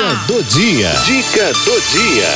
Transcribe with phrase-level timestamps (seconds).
[0.00, 0.90] Dica do dia.
[1.04, 2.28] Dica do dia.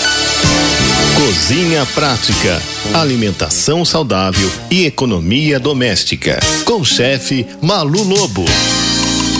[1.16, 2.60] Cozinha prática,
[2.92, 6.38] alimentação saudável e economia doméstica.
[6.66, 8.44] Com o chefe Malu Lobo.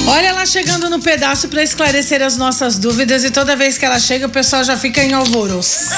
[0.06, 4.00] Olha ela chegando no pedaço para esclarecer as nossas dúvidas e toda vez que ela
[4.00, 5.90] chega o pessoal já fica em alvoroço.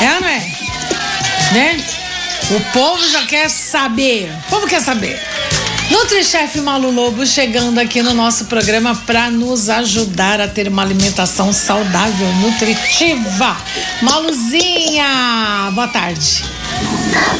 [0.00, 0.38] É não é?
[1.54, 1.84] Né?
[2.52, 4.30] O povo já quer saber.
[4.46, 5.20] O povo quer saber.
[5.90, 11.52] Nutrichef Malu Lobo chegando aqui no nosso programa para nos ajudar a ter uma alimentação
[11.52, 13.56] saudável, nutritiva.
[14.02, 16.44] Maluzinha, boa tarde.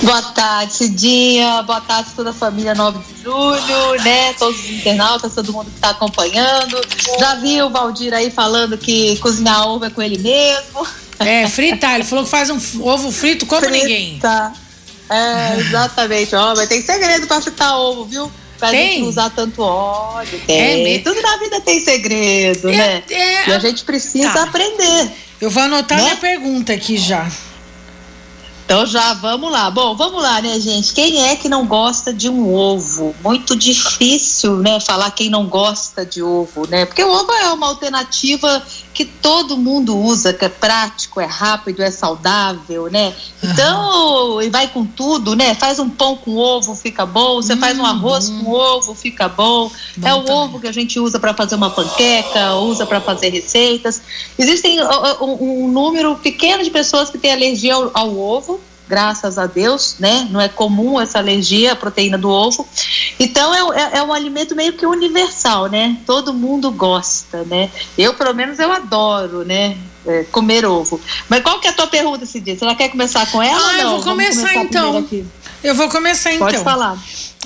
[0.03, 1.63] Boa tarde, Cidinha.
[1.63, 4.33] Boa tarde toda a família 9 de julho, né?
[4.35, 6.81] Todos os internautas, todo mundo que está acompanhando.
[7.21, 10.87] Já viu o Valdir aí falando que cozinhar ovo é com ele mesmo.
[11.19, 11.97] É, fritar.
[11.97, 13.77] Ele falou que faz um ovo frito como Frita.
[13.77, 14.19] ninguém.
[15.09, 16.35] É, exatamente.
[16.35, 18.31] Ó, mas tem segredo para fritar ovo, viu?
[18.59, 18.89] Pra tem?
[18.89, 20.41] gente não usar tanto óleo.
[20.47, 20.97] Tem.
[20.97, 23.03] É Tudo na vida tem segredo, é, né?
[23.09, 24.43] É, e a gente precisa tá.
[24.43, 25.11] aprender.
[25.41, 26.05] Eu vou anotar né?
[26.05, 27.31] minha pergunta aqui já.
[28.69, 29.71] Então já vamos lá.
[29.71, 30.93] Bom, vamos lá, né, gente?
[30.93, 33.17] Quem é que não gosta de um ovo?
[33.25, 36.85] Muito difícil, né, falar quem não gosta de ovo, né?
[36.85, 38.63] Porque o ovo é uma alternativa
[38.99, 43.15] que todo mundo usa, que é prático, é rápido, é saudável, né?
[43.41, 44.43] Então, uhum.
[44.43, 45.55] e vai com tudo, né?
[45.55, 47.37] Faz um pão com ovo, fica bom.
[47.37, 49.71] Você hum, faz um arroz com ovo, fica bom.
[49.97, 50.35] bom é o também.
[50.35, 54.03] ovo que a gente usa para fazer uma panqueca, usa para fazer receitas.
[54.37, 58.59] Existem um, um número pequeno de pessoas que têm alergia ao, ao ovo
[58.89, 60.27] graças a Deus, né?
[60.31, 62.67] Não é comum essa alergia à proteína do ovo.
[63.19, 65.97] Então é, é, é, um alimento meio que universal, né?
[66.07, 67.71] Todo mundo gosta, né?
[67.97, 69.77] Eu, pelo menos, eu adoro, né?
[70.07, 71.01] É, comer ovo.
[71.29, 72.57] Mas qual que é a tua pergunta, Cidinha?
[72.57, 75.07] Você quer começar com ela ah, eu vou começar, então.
[75.63, 76.47] Eu vou começar então.
[76.47, 76.97] Pode falar.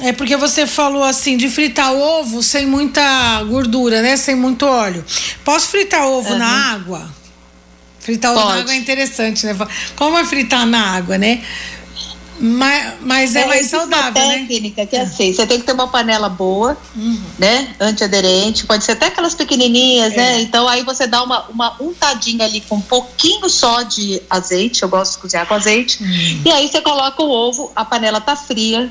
[0.01, 4.17] É porque você falou assim de fritar ovo sem muita gordura, né?
[4.17, 5.05] Sem muito óleo.
[5.45, 6.39] Posso fritar ovo uhum.
[6.39, 7.22] na água?
[8.03, 8.47] Fritar Pode.
[8.47, 9.57] na água é interessante, né?
[9.95, 11.43] Como é fritar na água, né?
[12.45, 14.39] Mas, mas é, é mais saudável, uma né?
[14.49, 17.23] técnica que é assim, você tem que ter uma panela boa, uhum.
[17.39, 17.73] né?
[17.79, 20.17] Antiaderente, pode ser até aquelas pequenininhas, né?
[20.17, 20.33] é.
[20.33, 20.41] né?
[20.41, 24.89] Então aí você dá uma, uma untadinha ali com um pouquinho só de azeite, eu
[24.89, 26.43] gosto de cozinhar com azeite, uhum.
[26.45, 28.91] e aí você coloca o ovo, a panela tá fria,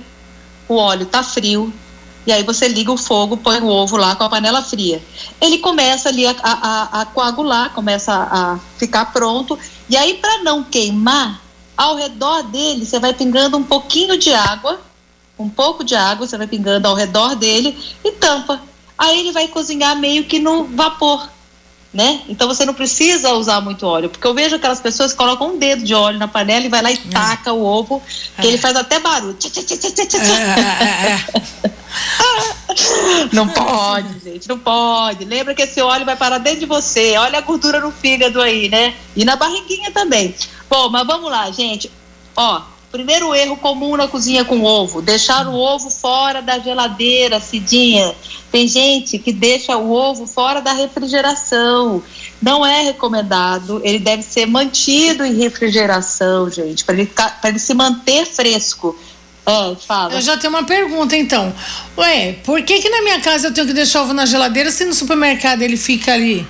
[0.70, 1.74] o óleo tá frio,
[2.26, 5.02] e aí você liga o fogo, põe o ovo lá com a panela fria.
[5.40, 9.58] Ele começa ali a, a, a coagular, começa a, a ficar pronto.
[9.90, 11.42] E aí, para não queimar,
[11.76, 14.80] ao redor dele você vai pingando um pouquinho de água,
[15.38, 18.62] um pouco de água, você vai pingando ao redor dele e tampa.
[18.96, 21.28] Aí ele vai cozinhar meio que no vapor
[21.94, 22.22] né?
[22.30, 25.58] Então você não precisa usar muito óleo, porque eu vejo aquelas pessoas que colocam um
[25.60, 27.10] dedo de óleo na panela e vai lá e é.
[27.12, 28.02] taca o ovo,
[28.40, 28.50] que é.
[28.50, 29.36] ele faz até barulho.
[33.34, 35.26] não pode, gente, não pode.
[35.26, 37.18] Lembra que esse óleo vai parar dentro de você.
[37.18, 38.94] Olha a gordura no fígado aí, né?
[39.16, 40.34] E na barriguinha também.
[40.70, 41.92] Bom, mas vamos lá, gente.
[42.38, 48.14] Ó, Primeiro erro comum na cozinha com ovo: deixar o ovo fora da geladeira, Cidinha.
[48.52, 52.04] Tem gente que deixa o ovo fora da refrigeração.
[52.42, 53.80] Não é recomendado.
[53.84, 57.10] Ele deve ser mantido em refrigeração, gente, para ele,
[57.46, 58.98] ele se manter fresco.
[59.46, 60.16] É, fala.
[60.16, 61.54] Eu já tenho uma pergunta, então.
[61.98, 64.70] Ué, por que que na minha casa eu tenho que deixar o ovo na geladeira
[64.70, 66.46] se no supermercado ele fica ali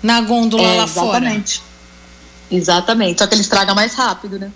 [0.00, 0.94] na gôndola é, lá exatamente.
[0.94, 1.16] fora?
[1.18, 1.62] Exatamente.
[2.50, 3.18] Exatamente.
[3.18, 4.52] Só que ele estraga mais rápido, né?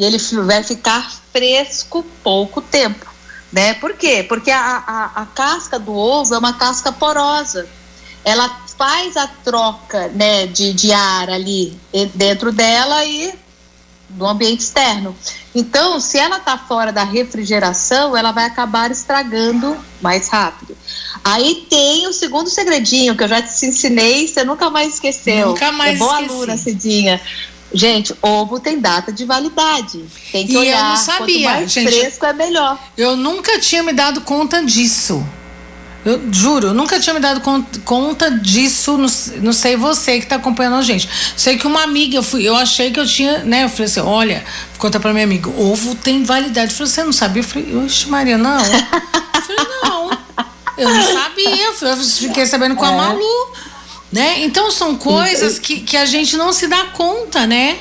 [0.00, 0.16] E ele
[0.46, 3.04] vai ficar fresco pouco tempo,
[3.52, 3.74] né?
[3.74, 4.24] Por quê?
[4.26, 7.68] Porque a, a, a casca do ovo é uma casca porosa.
[8.24, 11.78] Ela faz a troca, né, de, de ar ali
[12.14, 13.34] dentro dela e
[14.08, 15.14] do ambiente externo.
[15.54, 20.76] Então, se ela está fora da refrigeração, ela vai acabar estragando mais rápido.
[21.22, 25.48] Aí tem o segundo segredinho que eu já te ensinei, você nunca mais esqueceu.
[25.48, 26.34] Nunca mais é boa esqueci.
[26.34, 27.20] aluna, Cidinha.
[27.72, 30.04] Gente, ovo tem data de validade.
[30.32, 30.78] Tem que e olhar.
[30.78, 31.48] Eu não sabia.
[31.48, 32.78] Quanto mais gente, fresco é melhor.
[32.96, 35.24] Eu nunca tinha me dado conta disso.
[36.04, 37.42] Eu juro, eu nunca tinha me dado
[37.84, 38.96] conta disso.
[38.96, 39.08] Não,
[39.42, 41.08] não sei você que está acompanhando a gente.
[41.36, 43.64] Sei que uma amiga, eu, fui, eu achei que eu tinha, né?
[43.64, 44.44] Eu falei assim: olha,
[44.78, 46.72] conta para minha amiga, ovo tem validade.
[46.72, 47.42] Eu falei, você não sabia?
[47.42, 48.64] Eu falei, oxe, Maria, não.
[48.64, 50.10] Eu falei, não.
[50.78, 51.66] Eu não sabia.
[51.66, 52.96] Eu fiquei sabendo com a é.
[52.96, 53.52] Malu.
[54.12, 54.40] Né?
[54.40, 57.78] Então são coisas que, que a gente não se dá conta, né?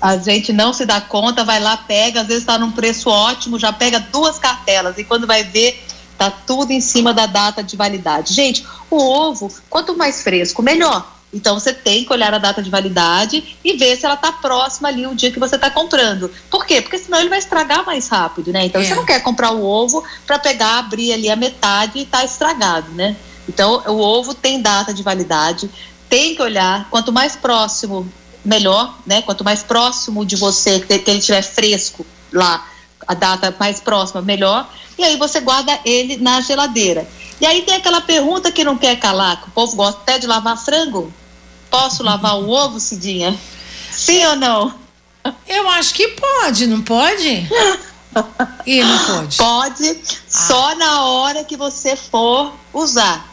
[0.00, 3.58] A gente não se dá conta, vai lá, pega, às vezes está num preço ótimo,
[3.58, 5.80] já pega duas cartelas e quando vai ver,
[6.18, 8.34] tá tudo em cima da data de validade.
[8.34, 11.06] Gente, o ovo, quanto mais fresco, melhor.
[11.32, 14.88] Então você tem que olhar a data de validade e ver se ela está próxima
[14.88, 16.30] ali o dia que você está comprando.
[16.50, 16.82] Por quê?
[16.82, 18.66] Porque senão ele vai estragar mais rápido, né?
[18.66, 18.84] Então é.
[18.84, 22.90] você não quer comprar o ovo para pegar, abrir ali a metade e tá estragado,
[22.92, 23.16] né?
[23.48, 25.70] Então, o ovo tem data de validade,
[26.08, 28.10] tem que olhar, quanto mais próximo,
[28.44, 29.22] melhor, né?
[29.22, 32.66] Quanto mais próximo de você, que, ele estiver fresco lá,
[33.06, 34.68] a data mais próxima, melhor.
[34.98, 37.08] E aí você guarda ele na geladeira.
[37.40, 40.26] E aí tem aquela pergunta que não quer calar, que o povo gosta até de
[40.26, 41.12] lavar frango.
[41.70, 43.38] Posso lavar o ovo, Cidinha?
[43.90, 44.74] Sim ou não?
[45.46, 47.48] Eu acho que pode, não pode?
[48.66, 49.36] E não pode?
[49.38, 50.16] Pode, ah.
[50.28, 53.31] só na hora que você for usar.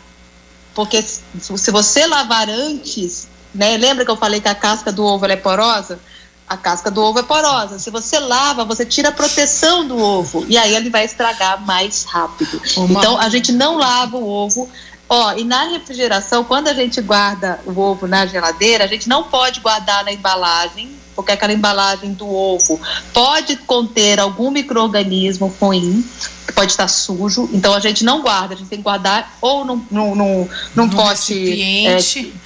[0.80, 3.76] Porque se você lavar antes, né?
[3.76, 6.00] Lembra que eu falei que a casca do ovo é porosa?
[6.48, 7.78] A casca do ovo é porosa.
[7.78, 12.06] Se você lava, você tira a proteção do ovo e aí ele vai estragar mais
[12.06, 12.62] rápido.
[12.78, 12.98] Uma...
[12.98, 14.70] Então a gente não lava o ovo.
[15.10, 19.24] Ó, e na refrigeração, quando a gente guarda o ovo na geladeira, a gente não
[19.24, 20.90] pode guardar na embalagem,
[21.20, 22.80] porque aquela embalagem do ovo
[23.14, 26.02] pode conter algum microorganismo ruim
[26.60, 29.86] pode estar sujo, então a gente não guarda, a gente tem que guardar ou num,
[29.90, 31.98] num, num, num pote é,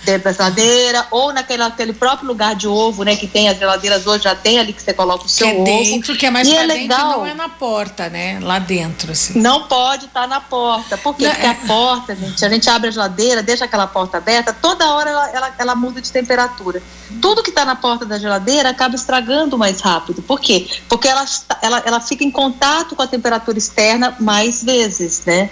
[0.05, 3.15] dentro da geladeira, ou naquele, naquele próprio lugar de ovo, né?
[3.15, 5.55] Que tem as geladeiras hoje, já tem ali que você coloca o seu que é
[5.55, 5.63] ovo.
[5.63, 7.19] dentro, que é mais e é legal.
[7.19, 8.39] não é na porta, né?
[8.39, 9.39] Lá dentro, assim.
[9.39, 10.97] Não pode estar na porta.
[10.97, 11.23] Por quê?
[11.23, 11.49] Não, Porque é...
[11.49, 15.29] a porta, gente, a gente abre a geladeira, deixa aquela porta aberta, toda hora ela,
[15.31, 16.83] ela, ela muda de temperatura.
[17.21, 20.21] Tudo que está na porta da geladeira acaba estragando mais rápido.
[20.21, 20.67] Por quê?
[20.87, 21.25] Porque ela,
[21.61, 25.49] ela, ela fica em contato com a temperatura externa mais vezes, né?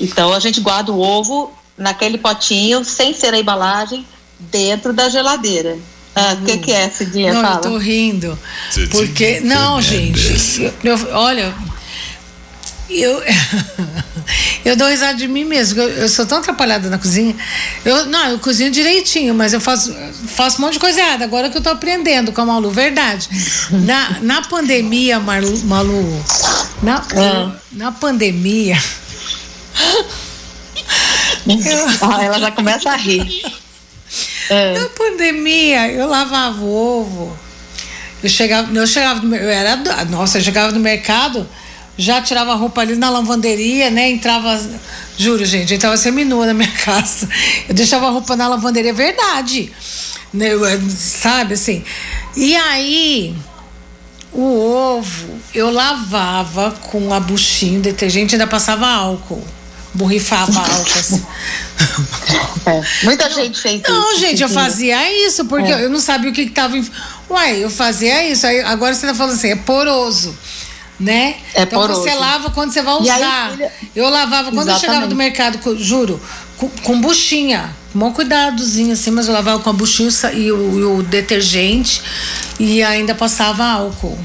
[0.00, 4.06] Então a gente guarda o ovo naquele potinho, sem ser a embalagem,
[4.38, 5.78] dentro da geladeira.
[6.14, 7.34] Ah, o que, que é, Cidinha?
[7.34, 7.56] Não, Fala.
[7.56, 8.38] eu tô rindo.
[8.90, 9.40] Porque.
[9.40, 10.72] Não, gente.
[10.82, 11.54] Eu, olha,
[12.88, 13.22] eu.
[14.64, 15.80] eu dou risada de mim mesmo.
[15.80, 17.34] Eu, eu, sou tão atrapalhada na cozinha.
[17.84, 19.94] Eu, não, eu cozinho direitinho, mas eu faço,
[20.28, 21.24] faço um monte de coisa errada.
[21.24, 23.28] Agora que eu tô aprendendo com a Malu, verdade.
[23.70, 26.24] Na, na pandemia, Malu, Malu
[26.82, 27.50] na, é.
[27.72, 28.76] na pandemia.
[32.00, 33.42] ah, ela já começa a rir.
[34.48, 34.78] É.
[34.78, 37.36] Na pandemia, eu lavava ovo.
[38.22, 39.76] Eu chegava, eu chegava, eu era,
[40.08, 41.46] nossa, eu chegava no mercado
[41.98, 44.10] já tirava a roupa ali na lavanderia, né?
[44.10, 44.60] Entrava,
[45.16, 47.28] juro, gente, eu entrava seminua na minha casa.
[47.68, 49.72] Eu deixava a roupa na lavanderia, verdade.
[50.32, 50.50] Né?
[50.96, 51.82] Sabe assim?
[52.36, 53.34] E aí,
[54.32, 59.42] o ovo eu lavava com a buchinha, detergente, ainda passava álcool.
[59.94, 61.24] Borrifava álcool assim.
[62.66, 63.92] É, muita gente fez isso.
[63.92, 65.84] Não, gente, eu fazia isso, porque é.
[65.84, 66.76] eu não sabia o que, que tava.
[67.30, 68.44] Uai, eu fazia isso.
[68.44, 70.36] Aí, agora você tá falando assim, é poroso
[70.98, 71.36] né?
[71.54, 72.02] É então poroso.
[72.02, 73.50] você lava quando você vai usar.
[73.50, 74.84] Aí, eu lavava quando Exatamente.
[74.84, 76.20] eu chegava do mercado, juro,
[76.56, 77.74] com, com buchinha.
[77.92, 82.02] Com cuidadozinho assim, mas eu lavava com a buchinha e o, e o detergente
[82.58, 84.18] e ainda passava álcool.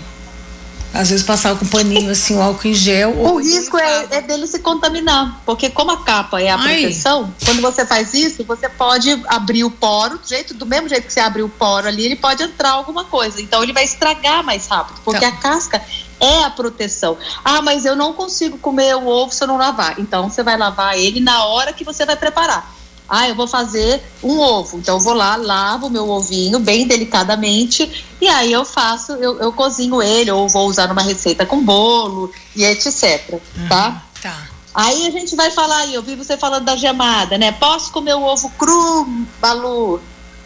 [0.94, 3.18] Às vezes passava com paninho assim, o álcool em gel.
[3.18, 6.82] O risco é, é, dele se contaminar, porque como a capa é a Ai.
[6.82, 11.08] proteção, quando você faz isso, você pode abrir o poro, do, jeito, do mesmo jeito
[11.08, 13.42] que você abre o poro ali, ele pode entrar alguma coisa.
[13.42, 15.38] Então ele vai estragar mais rápido, porque então.
[15.38, 15.82] a casca
[16.20, 17.18] é a proteção.
[17.44, 19.98] Ah, mas eu não consigo comer o ovo se eu não lavar.
[19.98, 22.81] Então você vai lavar ele na hora que você vai preparar.
[23.14, 24.78] Ah, eu vou fazer um ovo.
[24.78, 29.38] Então eu vou lá, lavo o meu ovinho bem delicadamente e aí eu faço, eu,
[29.38, 33.34] eu cozinho ele ou vou usar numa receita com bolo e etc.
[33.34, 34.02] Uhum, tá?
[34.22, 34.48] Tá.
[34.74, 37.52] Aí a gente vai falar aí, eu vi você falando da gemada, né?
[37.52, 39.06] Posso comer o ovo cru,
[39.42, 40.00] Balu?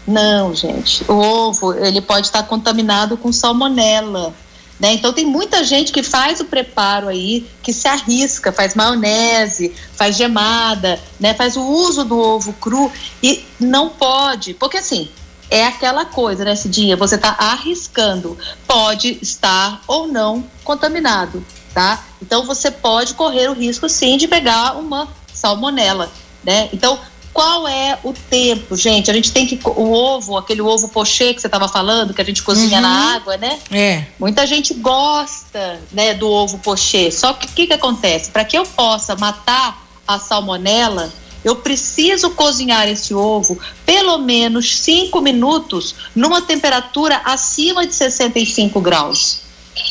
[0.07, 1.05] Não, gente.
[1.07, 4.33] O ovo, ele pode estar contaminado com salmonela.
[4.79, 4.93] Né?
[4.93, 10.17] Então tem muita gente que faz o preparo aí, que se arrisca, faz maionese, faz
[10.17, 11.33] gemada, né?
[11.33, 12.91] faz o uso do ovo cru
[13.23, 15.09] e não pode, porque assim,
[15.49, 16.97] é aquela coisa, né, Cidinha?
[16.97, 22.03] Você está arriscando, pode estar ou não contaminado, tá?
[22.21, 26.11] Então você pode correr o risco sim de pegar uma salmonela,
[26.43, 26.69] né?
[26.73, 26.99] Então
[27.35, 29.11] qual é o tempo, gente?
[29.11, 29.59] A gente tem que.
[29.65, 32.81] O ovo, aquele ovo pochê que você estava falando, que a gente cozinha uhum.
[32.81, 33.59] na água, né?
[33.69, 34.05] É.
[34.17, 37.11] Muita gente gosta né, do ovo pochê.
[37.11, 38.31] Só que o que, que acontece?
[38.31, 41.11] Para que eu possa matar a salmonela,
[41.43, 49.41] eu preciso cozinhar esse ovo pelo menos 5 minutos numa temperatura acima de 65 graus.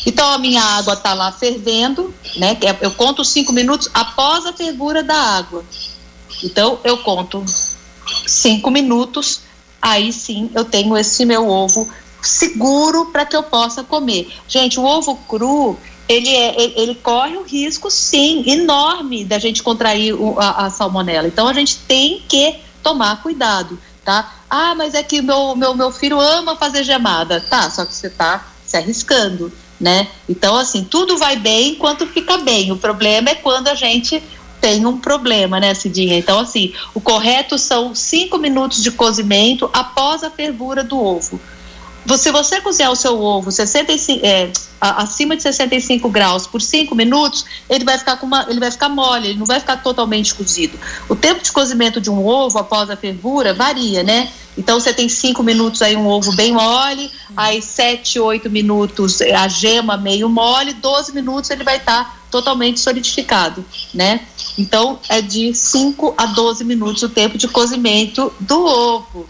[0.03, 2.57] Então a minha água está lá fervendo, né?
[2.81, 5.63] Eu conto 5 minutos após a fervura da água.
[6.43, 7.43] Então, eu conto
[8.27, 9.41] cinco minutos,
[9.81, 11.87] aí sim eu tenho esse meu ovo
[12.21, 14.31] seguro para que eu possa comer.
[14.47, 15.77] Gente, o ovo cru,
[16.07, 20.69] ele, é, ele, ele, corre o risco, sim, enorme da gente contrair o, a, a,
[20.69, 21.27] salmonela.
[21.27, 24.33] Então, a gente tem que tomar cuidado, tá?
[24.49, 27.41] Ah, mas é que meu, meu, meu filho ama fazer gemada.
[27.41, 30.07] Tá, só que você tá se arriscando, né?
[30.27, 32.71] Então, assim, tudo vai bem enquanto fica bem.
[32.71, 34.21] O problema é quando a gente
[34.65, 36.17] tem um problema, né, Cidinha?
[36.17, 41.39] Então, assim, o correto são cinco minutos de cozimento após a fervura do ovo.
[42.17, 47.45] Se você cozinhar o seu ovo 65, é, acima de 65 graus por 5 minutos,
[47.69, 50.79] ele vai ficar com uma, ele vai ficar mole, ele não vai ficar totalmente cozido.
[51.07, 54.31] O tempo de cozimento de um ovo após a fervura varia, né?
[54.57, 59.47] Então você tem 5 minutos aí um ovo bem mole, aí 7, 8 minutos a
[59.47, 64.19] gema meio mole, 12 minutos ele vai estar tá totalmente solidificado, né?
[64.57, 69.25] Então é de 5 a 12 minutos o tempo de cozimento do ovo.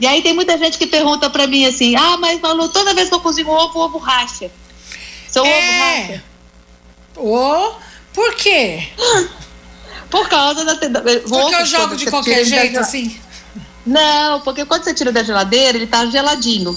[0.00, 3.10] E aí tem muita gente que pergunta para mim assim: ah, mas Malu, toda vez
[3.10, 4.50] que eu cozinho ovo, o ovo racha.
[5.28, 5.48] Seu é.
[5.58, 6.24] ovo racha?
[7.16, 7.74] Oh,
[8.14, 8.88] por quê?
[10.08, 10.76] Por causa da.
[10.76, 12.80] Porque eu jogo de qualquer jeito, da...
[12.80, 13.20] assim?
[13.84, 16.74] Não, porque quando você tira da geladeira, ele tá geladinho.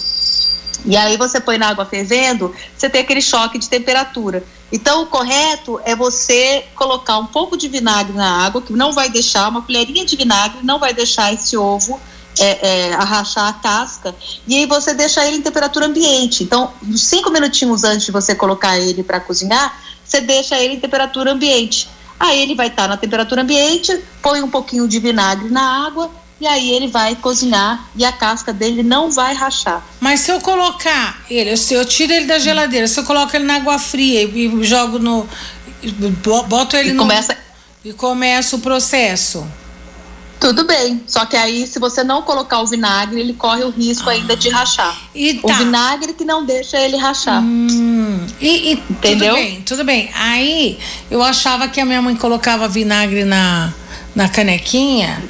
[0.85, 4.43] E aí você põe na água fervendo, você tem aquele choque de temperatura.
[4.71, 9.09] Então, o correto é você colocar um pouco de vinagre na água, que não vai
[9.09, 11.99] deixar, uma colherinha de vinagre, não vai deixar esse ovo
[12.39, 14.15] é, é, arrachar a casca,
[14.47, 16.43] e aí você deixa ele em temperatura ambiente.
[16.43, 21.31] Então, cinco minutinhos antes de você colocar ele para cozinhar, você deixa ele em temperatura
[21.31, 21.89] ambiente.
[22.19, 26.11] Aí ele vai estar tá na temperatura ambiente, põe um pouquinho de vinagre na água
[26.39, 29.83] e aí ele vai cozinhar e a casca dele não vai rachar.
[29.99, 33.45] Mas se eu colocar ele, se eu tiro ele da geladeira, se eu coloco ele
[33.45, 35.27] na água fria e jogo no
[36.47, 37.37] boto ele e no começa
[37.83, 39.45] e começa o processo.
[40.39, 44.09] Tudo bem, só que aí se você não colocar o vinagre, ele corre o risco
[44.09, 44.13] ah.
[44.13, 44.97] ainda de rachar.
[45.13, 45.53] E tá.
[45.53, 47.41] O vinagre que não deixa ele rachar.
[47.41, 48.25] Hum.
[48.39, 49.35] E, e, Entendeu?
[49.35, 50.09] Tudo bem, tudo bem.
[50.13, 50.79] Aí
[51.11, 53.73] eu achava que a minha mãe colocava vinagre na,
[54.15, 55.21] na canequinha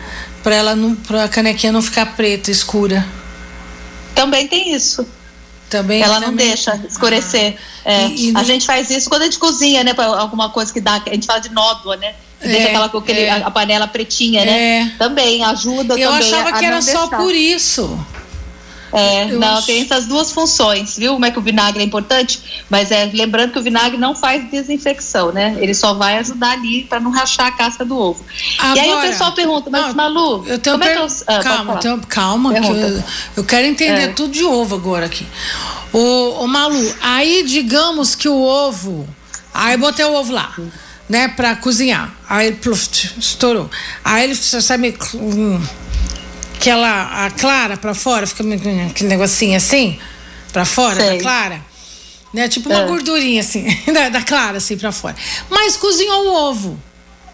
[0.44, 3.06] para ela não, para a canequinha não ficar preta, escura.
[4.16, 5.08] Também tem isso.
[5.70, 7.56] Também, ela não deixa escurecer.
[7.86, 7.92] Ah.
[7.92, 9.94] É, e, e a gente faz isso quando a gente cozinha, né?
[9.94, 12.16] Pra alguma coisa que dá, a gente fala de nódoa, né?
[12.42, 13.32] É, deixa aquela aquele, é.
[13.32, 14.82] a panela pretinha, né?
[14.82, 14.92] É.
[14.98, 18.04] Também ajuda Eu também achava que era só por isso.
[18.92, 19.68] É, eu não, acho...
[19.68, 21.14] tem essas duas funções, viu?
[21.14, 22.64] Como é que o vinagre é importante?
[22.70, 25.56] Mas é lembrando que o vinagre não faz desinfecção, né?
[25.60, 28.24] Ele só vai ajudar ali para não rachar a casca do ovo.
[28.58, 30.94] Agora, e aí o pessoal pergunta, mas não, Malu, eu tenho como per...
[30.94, 31.08] é que eu...
[31.28, 32.02] Ah, calma, tenho...
[32.08, 33.04] calma, que eu,
[33.38, 34.08] eu, quero entender é.
[34.08, 35.26] tudo de ovo agora aqui.
[35.94, 39.08] O, o Malu, aí digamos que o ovo,
[39.54, 40.54] aí botei o ovo lá
[41.10, 42.14] né, para cozinhar.
[42.30, 43.70] Aí pluf, estourou.
[44.06, 44.96] Aí ele sabe
[46.60, 48.44] aquela a clara para fora, fica
[48.90, 49.98] aquele negocinho assim
[50.52, 51.18] para fora Sei.
[51.18, 51.66] da clara.
[52.34, 52.48] Né?
[52.50, 52.86] Tipo uma é.
[52.86, 55.16] gordurinha assim, da, da clara assim para fora.
[55.50, 56.80] Mas cozinhou o ovo,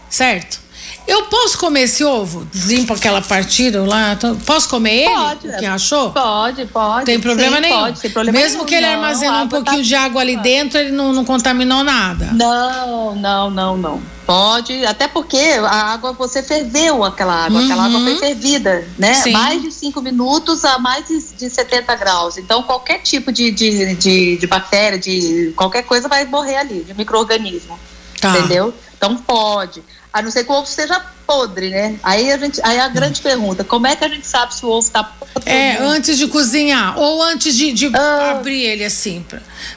[0.09, 0.61] certo?
[1.07, 2.47] Eu posso comer esse ovo?
[2.53, 4.17] Limpo aquela partida lá?
[4.45, 5.13] Posso comer ele?
[5.13, 5.47] Pode.
[5.47, 6.11] O que achou?
[6.11, 7.05] Pode, pode.
[7.05, 7.79] Tem problema sim, nenhum.
[7.79, 8.65] Pode, tem problema Mesmo nenhum.
[8.65, 9.83] que ele armazenou um pouquinho tá...
[9.83, 12.31] de água ali dentro, ele não, não contaminou nada.
[12.33, 14.15] Não, não, não, não.
[14.25, 17.65] Pode, até porque a água, você ferveu aquela água, uhum.
[17.65, 18.19] aquela água foi uhum.
[18.19, 19.13] fervida, né?
[19.13, 19.31] Sim.
[19.31, 22.37] Mais de 5 minutos a mais de, de 70 graus.
[22.37, 26.95] Então, qualquer tipo de, de, de, de bactéria, de qualquer coisa vai morrer ali, de
[26.95, 27.79] microorganismo.
[28.19, 28.39] Tá.
[28.39, 28.73] Entendeu?
[29.05, 29.83] Então pode
[30.15, 30.97] a não ser que o ovo seja
[31.27, 31.99] podre, né?
[32.01, 34.69] Aí a gente, aí a grande pergunta, como é que a gente sabe se o
[34.69, 35.51] ovo está podre?
[35.51, 39.25] É, antes de cozinhar ou antes de, de ah, abrir ele assim,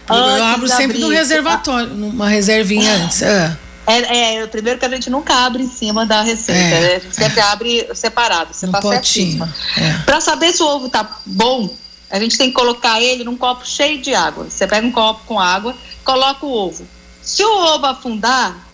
[0.08, 3.23] eu abro sempre abrir, no reservatório, numa reservinha antes.
[3.23, 3.56] É.
[3.85, 6.97] É, é, o primeiro que a gente nunca abre em cima da receita, é, né?
[6.97, 9.52] A gente sempre abre separado, você tá certíssima.
[9.76, 10.04] É.
[10.04, 11.68] Para saber se o ovo tá bom,
[12.08, 14.44] a gente tem que colocar ele num copo cheio de água.
[14.49, 16.87] Você pega um copo com água, coloca o ovo.
[17.20, 18.67] Se o ovo afundar,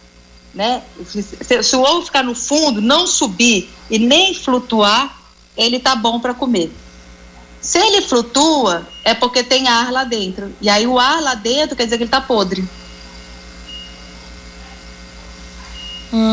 [0.55, 0.83] né?
[1.07, 5.19] Se, se, o ovo ficar no fundo, não subir e nem flutuar,
[5.57, 6.73] ele tá bom para comer.
[7.61, 10.55] Se ele flutua, é porque tem ar lá dentro.
[10.61, 12.63] E aí o ar lá dentro quer dizer que ele tá podre.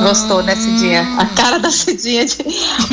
[0.04, 1.08] Gostou, né, Cidinha?
[1.18, 2.26] A cara da Cidinha.
[2.26, 2.36] De...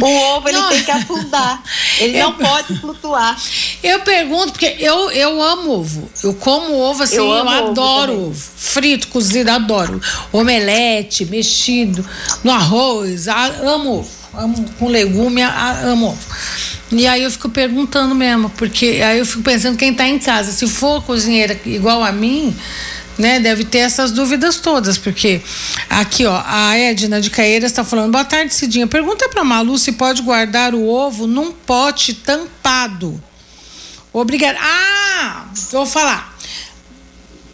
[0.01, 1.63] O ovo ele tem que afundar.
[1.99, 2.31] Ele eu...
[2.31, 3.37] não pode flutuar.
[3.83, 6.11] Eu pergunto, porque eu, eu amo ovo.
[6.25, 8.45] Eu como ovo assim, eu, eu adoro ovo, ovo.
[8.57, 10.01] Frito, cozido, adoro.
[10.33, 12.05] Omelete, mexido,
[12.43, 14.19] no arroz, amo ovo.
[14.35, 16.19] Amo com legume, amo ovo.
[16.91, 20.53] E aí eu fico perguntando mesmo, porque aí eu fico pensando quem está em casa,
[20.53, 22.57] se for cozinheira igual a mim,
[23.19, 23.41] né?
[23.41, 25.43] Deve ter essas dúvidas todas, porque
[25.91, 28.87] aqui, ó, a Edna de Caeiras está falando: boa tarde, Cidinha.
[28.87, 33.23] Pergunta para Malu se pode guardar o ovo num pote tampado.
[34.13, 34.59] Obrigada.
[34.61, 36.37] Ah, vou falar.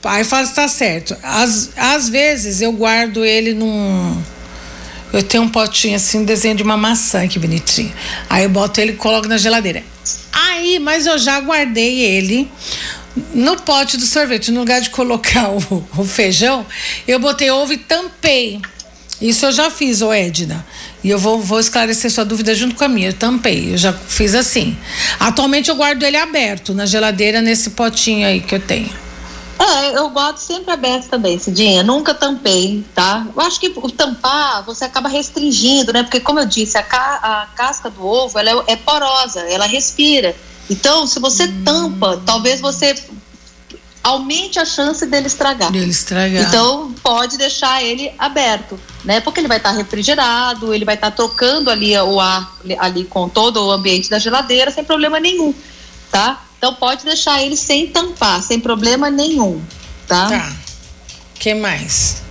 [0.05, 1.17] Aí fala se tá certo.
[1.23, 4.23] Às, às vezes eu guardo ele num.
[5.13, 7.93] Eu tenho um potinho assim, desenho de uma maçã, que bonitinho.
[8.29, 9.83] Aí eu boto ele e coloco na geladeira.
[10.33, 12.51] Aí, mas eu já guardei ele
[13.33, 16.67] no pote do sorvete, no lugar de colocar o, o feijão,
[17.07, 18.61] eu botei ovo e tampei.
[19.21, 20.67] Isso eu já fiz, ô Edna.
[21.03, 23.11] E eu vou, vou esclarecer sua dúvida junto com a minha.
[23.11, 24.77] Eu tampei, eu já fiz assim.
[25.21, 29.05] Atualmente eu guardo ele aberto na geladeira, nesse potinho aí que eu tenho.
[29.59, 31.83] É, eu guardo sempre aberto também, Cidinha.
[31.83, 33.27] Nunca tampei, tá?
[33.35, 36.03] Eu acho que o tampar você acaba restringindo, né?
[36.03, 39.67] Porque, como eu disse, a, ca a casca do ovo ela é, é, porosa, ela
[39.67, 40.35] respira.
[40.69, 41.63] Então, se você hum.
[41.65, 42.95] tampa, talvez você
[44.03, 45.73] aumente a chance dele estragar.
[45.73, 46.47] Dele estragar.
[46.47, 49.21] Então, pode deixar ele aberto, né?
[49.21, 53.05] Porque ele vai estar tá refrigerado, ele vai estar tá trocando ali o ar ali
[53.05, 55.55] com todo o ambiente da geladeira sem problema nenhum,
[56.11, 56.45] tá?
[56.59, 59.61] Então pode deixar ele sem tampar, sem problema nenhum,
[60.07, 60.29] tá?
[60.29, 60.53] Tá.
[61.35, 62.25] Que mais?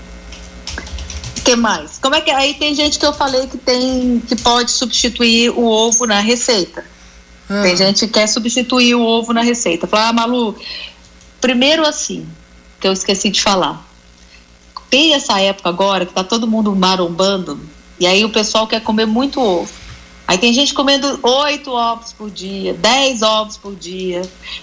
[1.43, 1.99] que mais?
[2.01, 5.65] Como é que aí tem gente que eu falei que tem que pode substituir o
[5.65, 6.85] ovo na receita.
[7.53, 7.61] Ah.
[7.61, 9.85] Tem gente que quer substituir o ovo na receita.
[9.85, 10.55] Fala, ah, Malu,
[11.39, 12.27] primeiro assim,
[12.79, 13.85] que eu esqueci de falar.
[14.89, 17.59] Tem essa época agora que tá todo mundo marombando
[17.99, 19.71] e aí o pessoal quer comer muito ovo.
[20.27, 24.21] Aí tem gente comendo oito ovos por dia, dez ovos por dia.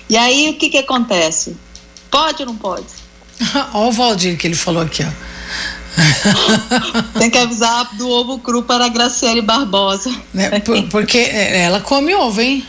[0.08, 1.56] E aí o que que acontece?
[2.10, 2.86] Pode ou não pode?
[3.72, 5.10] Olha o Valdir que ele falou aqui, ó.
[7.18, 10.14] Tem que avisar do ovo cru para a Graciele Barbosa.
[10.32, 10.60] Né?
[10.60, 12.64] Por, porque ela come ovo, hein?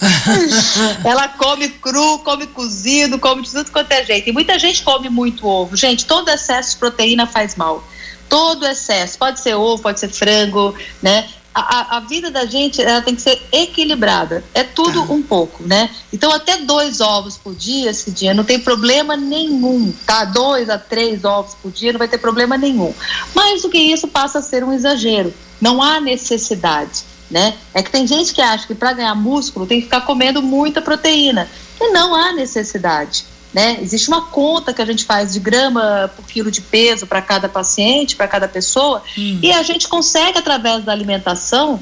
[1.04, 4.28] ela come cru, come cozido, come de tudo quanto é jeito.
[4.28, 5.76] E muita gente come muito ovo.
[5.76, 7.82] Gente, todo excesso de proteína faz mal.
[8.28, 9.18] Todo excesso.
[9.18, 11.28] Pode ser ovo, pode ser frango, né?
[11.60, 14.44] a, a, vida da gente ela tem que ser equilibrada.
[14.54, 15.12] É tudo tá.
[15.12, 15.90] um pouco, né?
[16.12, 20.24] Então, até dois ovos por dia, esse dia, não tem problema nenhum, tá?
[20.24, 22.94] Dois a três ovos por dia não vai ter problema nenhum.
[23.34, 25.32] Mais do que isso, passa a ser um exagero.
[25.60, 27.54] Não há necessidade, né?
[27.74, 30.80] É que tem gente que acha que para ganhar músculo tem que ficar comendo muita
[30.80, 31.48] proteína.
[31.80, 33.24] E não há necessidade.
[33.52, 33.78] Né?
[33.80, 37.48] Existe uma conta que a gente faz de grama por quilo de peso para cada
[37.48, 39.38] paciente, para cada pessoa, hum.
[39.42, 41.80] e a gente consegue, através da alimentação,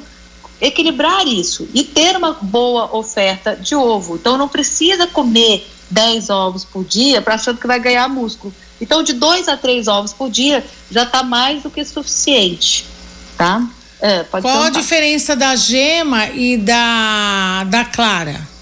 [0.61, 4.15] equilibrar isso e ter uma boa oferta de ovo.
[4.15, 8.55] Então, não precisa comer 10 ovos por dia para achando que vai ganhar músculo.
[8.81, 12.87] Então, de 2 a 3 ovos por dia já está mais do que suficiente.
[13.37, 13.67] Tá?
[14.01, 18.57] É, Qual a diferença da gema e da, da clara?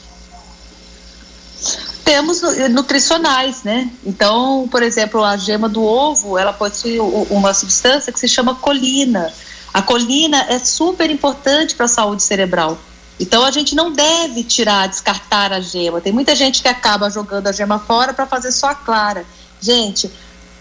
[2.04, 3.90] temos nutricionais, né?
[4.04, 9.32] Então, por exemplo, a gema do ovo, ela possui uma substância que se chama colina.
[9.72, 12.78] A colina é super importante para a saúde cerebral.
[13.18, 16.00] Então a gente não deve tirar, descartar a gema.
[16.00, 19.24] Tem muita gente que acaba jogando a gema fora para fazer só a clara.
[19.60, 20.10] Gente,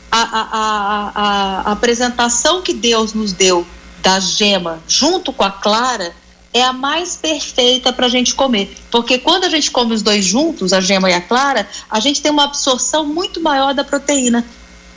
[0.10, 3.66] a, a, a, a, apresentação que Deus nos deu
[4.04, 6.14] da gema junto com a clara
[6.54, 8.78] é a mais perfeita para a gente comer.
[8.92, 12.22] Porque quando a gente come os dois juntos, a gema e a clara, a gente
[12.22, 14.46] tem uma absorção muito maior da proteína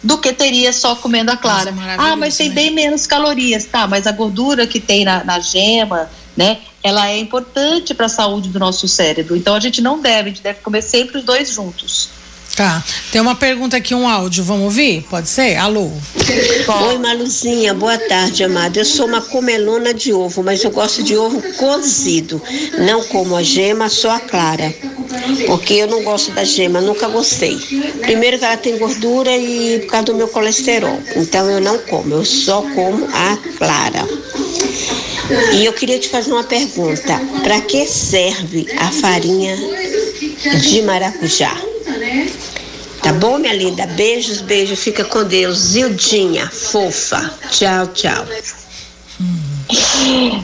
[0.03, 1.73] do que teria só comendo a clara.
[1.73, 2.55] Nossa, ah, mas tem né?
[2.55, 3.87] bem menos calorias, tá?
[3.87, 6.59] Mas a gordura que tem na, na gema, né?
[6.83, 9.35] Ela é importante para a saúde do nosso cérebro.
[9.35, 12.11] Então a gente não deve, a gente deve comer sempre os dois juntos.
[12.57, 12.83] Tá.
[13.13, 14.43] Tem uma pergunta aqui, um áudio.
[14.43, 15.05] Vamos ouvir?
[15.11, 15.57] Pode ser?
[15.57, 15.91] Alô?
[16.89, 17.75] Oi, Maluzinha.
[17.75, 18.81] Boa tarde, amada.
[18.81, 22.41] Eu sou uma comelona de ovo, mas eu gosto de ovo cozido.
[22.79, 24.75] Não como a gema, só a clara.
[25.47, 27.59] Porque eu não gosto da gema, nunca gostei.
[28.01, 30.99] Primeiro que ela tem gordura e por causa do meu colesterol.
[31.15, 34.03] Então eu não como, eu só como a clara.
[35.53, 37.21] E eu queria te fazer uma pergunta.
[37.43, 39.59] Para que serve a farinha
[40.63, 41.76] de maracujá?
[43.03, 43.87] Tá bom, minha linda?
[43.87, 44.81] Beijos, beijos.
[44.81, 45.59] Fica com Deus.
[45.59, 47.31] Zildinha, fofa.
[47.51, 48.27] Tchau, tchau.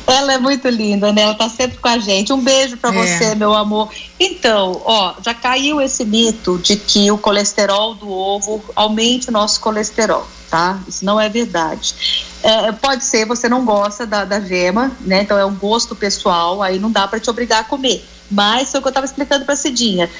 [0.07, 1.23] Ela é muito linda, né?
[1.23, 2.33] Ela tá sempre com a gente.
[2.33, 2.93] Um beijo para é.
[2.93, 3.91] você, meu amor.
[4.19, 9.61] Então, ó, já caiu esse mito de que o colesterol do ovo aumente o nosso
[9.61, 10.81] colesterol, tá?
[10.88, 11.95] Isso não é verdade.
[12.42, 15.22] É, pode ser, você não gosta da, da gema, né?
[15.22, 18.05] Então é um gosto pessoal, aí não dá para te obrigar a comer.
[18.31, 20.11] Mas foi o que eu estava explicando para a Cidinha.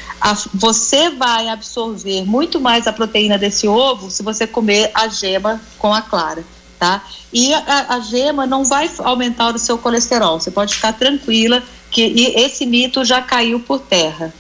[0.55, 5.93] Você vai absorver muito mais a proteína desse ovo se você comer a gema com
[5.93, 6.45] a clara,
[6.79, 7.03] tá?
[7.33, 10.39] E a, a gema não vai aumentar o seu colesterol.
[10.39, 14.33] Você pode ficar tranquila que esse mito já caiu por terra.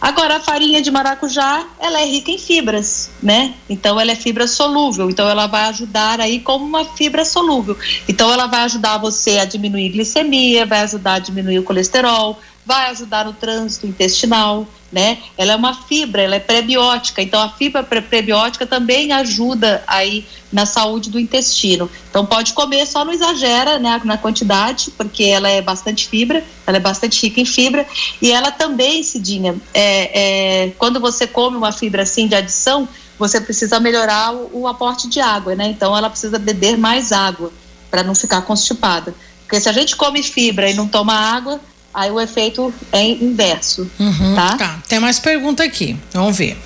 [0.00, 3.54] Agora, a farinha de maracujá, ela é rica em fibras, né?
[3.68, 5.10] Então, ela é fibra solúvel.
[5.10, 7.76] Então, ela vai ajudar aí como uma fibra solúvel.
[8.08, 12.90] Então, ela vai ajudar você a diminuir glicemia, vai ajudar a diminuir o colesterol, vai
[12.90, 15.18] ajudar no trânsito intestinal, né?
[15.36, 20.64] Ela é uma fibra, ela é prebiótica, então a fibra prebiótica também ajuda aí na
[20.64, 21.90] saúde do intestino.
[22.08, 26.78] Então pode comer, só não exagera, né, na quantidade, porque ela é bastante fibra, ela
[26.78, 27.86] é bastante rica em fibra
[28.20, 33.40] e ela também, Cidinha, é, é, quando você come uma fibra assim de adição, você
[33.40, 35.66] precisa melhorar o, o aporte de água, né?
[35.66, 37.52] Então ela precisa beber mais água
[37.90, 39.14] para não ficar constipada.
[39.42, 41.60] Porque se a gente come fibra e não toma água,
[41.98, 44.56] aí o efeito é inverso, Uhum, tá?
[44.56, 44.82] tá.
[44.88, 45.96] Tem mais pergunta aqui.
[46.12, 46.56] Vamos ver.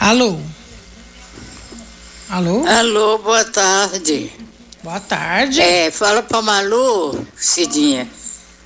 [0.00, 0.38] Alô?
[2.30, 2.64] Alô?
[2.66, 4.32] Alô, boa tarde.
[4.82, 5.60] Boa tarde.
[5.60, 8.08] É, fala pra Malu, Cidinha,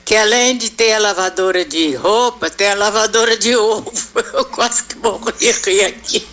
[0.05, 3.93] que além de ter a lavadora de roupa, tem a lavadora de ovo.
[4.35, 6.27] Eu quase que morri rir aqui.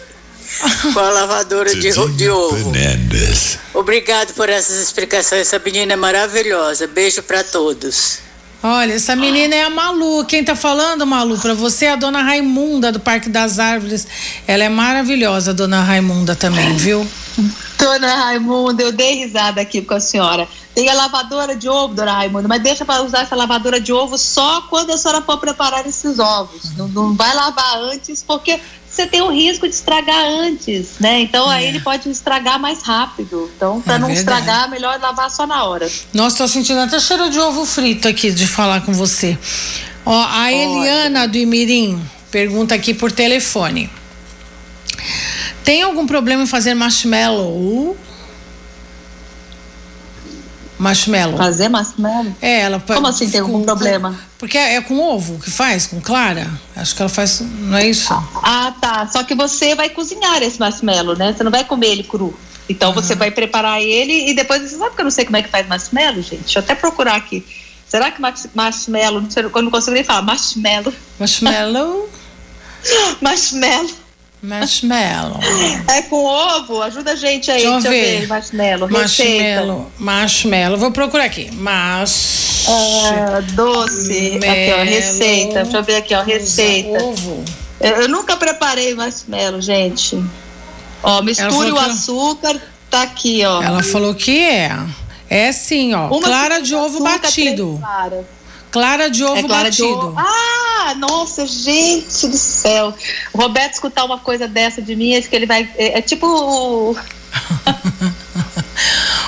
[0.94, 2.56] Com a lavadora de, de ovo.
[2.74, 3.58] Fernandes.
[3.74, 5.42] Obrigado por essas explicações.
[5.42, 6.86] Essa menina é maravilhosa.
[6.88, 8.20] Beijo pra todos.
[8.62, 10.26] Olha, essa menina é a Malu.
[10.26, 14.06] Quem tá falando, Malu, pra você é a dona Raimunda do Parque das Árvores.
[14.46, 17.08] Ela é maravilhosa, dona Raimunda também, viu?
[17.78, 20.46] Dona Raimunda, eu dei risada aqui com a senhora.
[20.76, 24.18] Tem a lavadora de ovo, dona Raimunda, mas deixa para usar essa lavadora de ovo
[24.18, 26.76] só quando a senhora for preparar esses ovos.
[26.76, 28.60] Não, não vai lavar antes, porque
[28.92, 31.22] você tem o risco de estragar antes, né?
[31.22, 33.50] Então aí ele pode estragar mais rápido.
[33.56, 34.20] Então, para É não verdade.
[34.42, 35.90] estragar, é melhor lavar só na hora.
[36.14, 39.38] Nossa, tô sentindo até cheiro de ovo frito aqui de falar com você.
[40.06, 43.90] Ó, a Eliana do Imirim pergunta aqui por telefone.
[45.64, 47.96] Tem algum problema em fazer marshmallow?
[50.80, 51.38] Marshmallow.
[51.38, 52.34] Fazer marshmallow?
[52.42, 54.18] É, ela Como assim tem algum problema?
[54.38, 56.50] Porque é, é com ovo que faz, com clara?
[56.76, 58.14] Acho que ela faz, não é isso?
[58.42, 59.06] Ah, tá.
[59.08, 61.34] Só que você vai cozinhar esse marshmallow, né?
[61.36, 62.34] Você não vai comer ele cru.
[62.70, 65.42] Então você vai preparar ele e depois você sabe que eu não sei como é
[65.42, 66.44] que faz marshmallow, gente.
[66.44, 67.46] Deixa eu até procurar aqui.
[67.88, 72.08] Será que marsh- marshmallow, eu não consigo nem falar, marshmallow, Marshmallow,
[73.20, 73.90] marshmallow,
[74.42, 75.40] marshmallow.
[75.90, 76.82] é com ovo?
[76.82, 78.20] Ajuda a gente aí, Deixa eu ver.
[78.22, 78.90] ver, marshmallow.
[78.90, 80.78] Marshmallow, marshmallow.
[80.78, 81.50] Vou procurar aqui.
[81.54, 87.04] Mas Ah, doce, aqui ó, receita, deixa eu ver aqui ó, receita.
[87.04, 87.44] Ovo.
[87.80, 90.22] Eu, eu nunca preparei marshmallow, gente.
[91.02, 93.62] Ó, misture o que- açúcar, tá aqui ó.
[93.62, 94.78] Ela falou que é.
[95.30, 96.08] É sim, ó.
[96.08, 97.66] Uma clara de ovo batido.
[97.66, 98.26] três claras.
[98.72, 100.08] Clara de ovo É clara de batido.
[100.08, 100.16] ovo.
[100.18, 102.94] Ah, nossa, gente do céu.
[103.34, 105.70] O Roberto escutar uma coisa dessa de mim, acho que ele vai.
[105.78, 106.96] É, é tipo.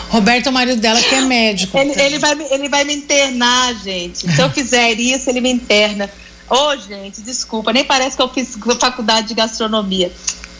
[0.09, 1.77] Roberto, o marido dela, que é médico.
[1.77, 4.29] Ele, ele, vai, ele vai me internar, gente.
[4.31, 6.09] Se eu fizer isso, ele me interna.
[6.49, 10.11] Ô, gente, desculpa, nem parece que eu fiz faculdade de gastronomia.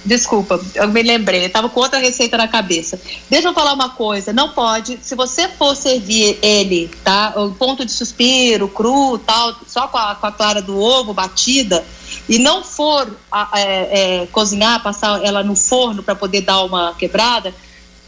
[0.04, 3.00] Desculpa, eu me lembrei, eu tava com outra receita na cabeça.
[3.30, 7.34] Deixa eu falar uma coisa, não pode, se você for servir ele, tá?
[7.36, 11.86] O ponto de suspiro, cru, tal, só com a, com a clara do ovo batida,
[12.28, 16.96] e não for a- é, é, cozinhar, passar ela no forno para poder dar uma
[16.96, 17.54] quebrada,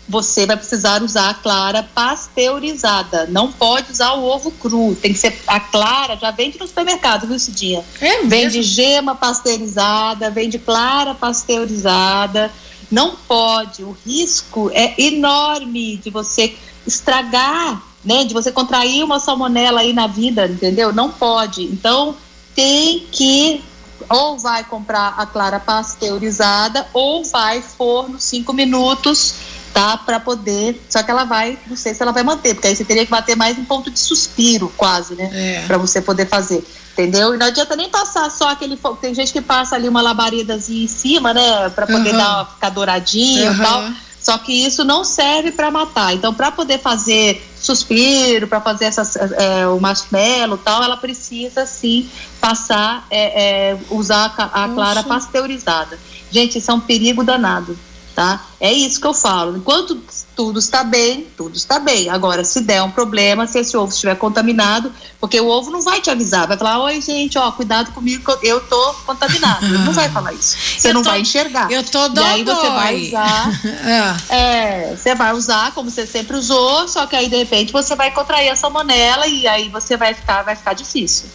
[0.07, 3.25] você vai precisar usar a clara pasteurizada.
[3.27, 4.95] Não pode usar o ovo cru.
[4.95, 7.83] Tem que ser a clara, já vende no supermercado, viu, Cidinha?
[7.99, 8.29] É mesmo?
[8.29, 12.51] Vende gema pasteurizada, vende clara pasteurizada.
[12.91, 13.83] Não pode.
[13.83, 16.53] O risco é enorme de você
[16.85, 18.25] estragar, né?
[18.25, 20.91] De você contrair uma salmonela aí na vida, entendeu?
[20.91, 21.63] Não pode.
[21.63, 22.15] Então,
[22.53, 23.63] tem que
[24.09, 29.35] ou vai comprar a clara pasteurizada ou vai forno cinco minutos,
[29.73, 29.97] tá?
[29.97, 30.81] Para poder.
[30.89, 33.11] Só que ela vai, não sei se ela vai manter, porque aí você teria que
[33.11, 35.29] bater mais um ponto de suspiro, quase, né?
[35.33, 35.65] É.
[35.65, 36.63] Para você poder fazer.
[36.93, 37.33] Entendeu?
[37.33, 38.79] E não adianta nem passar só aquele.
[39.01, 41.69] Tem gente que passa ali uma labaridazinha em cima, né?
[41.69, 42.17] Para poder Aham.
[42.17, 43.57] dar, ficar douradinho Aham.
[43.57, 43.83] e tal.
[44.21, 46.13] Só que isso não serve para matar.
[46.13, 51.65] Então, para poder fazer suspiro, para fazer essas, é, o marshmallow e tal, ela precisa
[51.65, 52.09] sim
[52.39, 55.03] passar, é, é, usar a, a clara Nossa.
[55.03, 55.99] pasteurizada.
[56.31, 57.77] Gente, isso é um perigo danado,
[58.15, 58.45] tá?
[58.59, 59.57] É isso que eu falo.
[59.57, 59.99] Enquanto
[60.35, 62.09] tudo está bem, tudo está bem.
[62.09, 65.99] Agora, se der um problema, se esse ovo estiver contaminado, porque o ovo não vai
[66.01, 69.65] te avisar, vai falar, oi gente, ó, cuidado comigo, eu tô contaminado.
[69.65, 70.55] Ele não vai falar isso.
[70.79, 71.71] Você Eu não tô- vai enxergar.
[71.71, 73.07] Eu tô E aí você vai dodói.
[73.07, 73.51] usar
[73.83, 77.95] Ah, é, você vai usar como você sempre usou, só que aí de repente você
[77.95, 81.25] vai contrair a salmonela e aí você vai ficar, vai ficar difícil.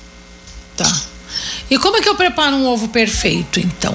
[0.76, 0.84] tá.
[1.70, 3.94] E como é que eu preparo um ovo perfeito, então?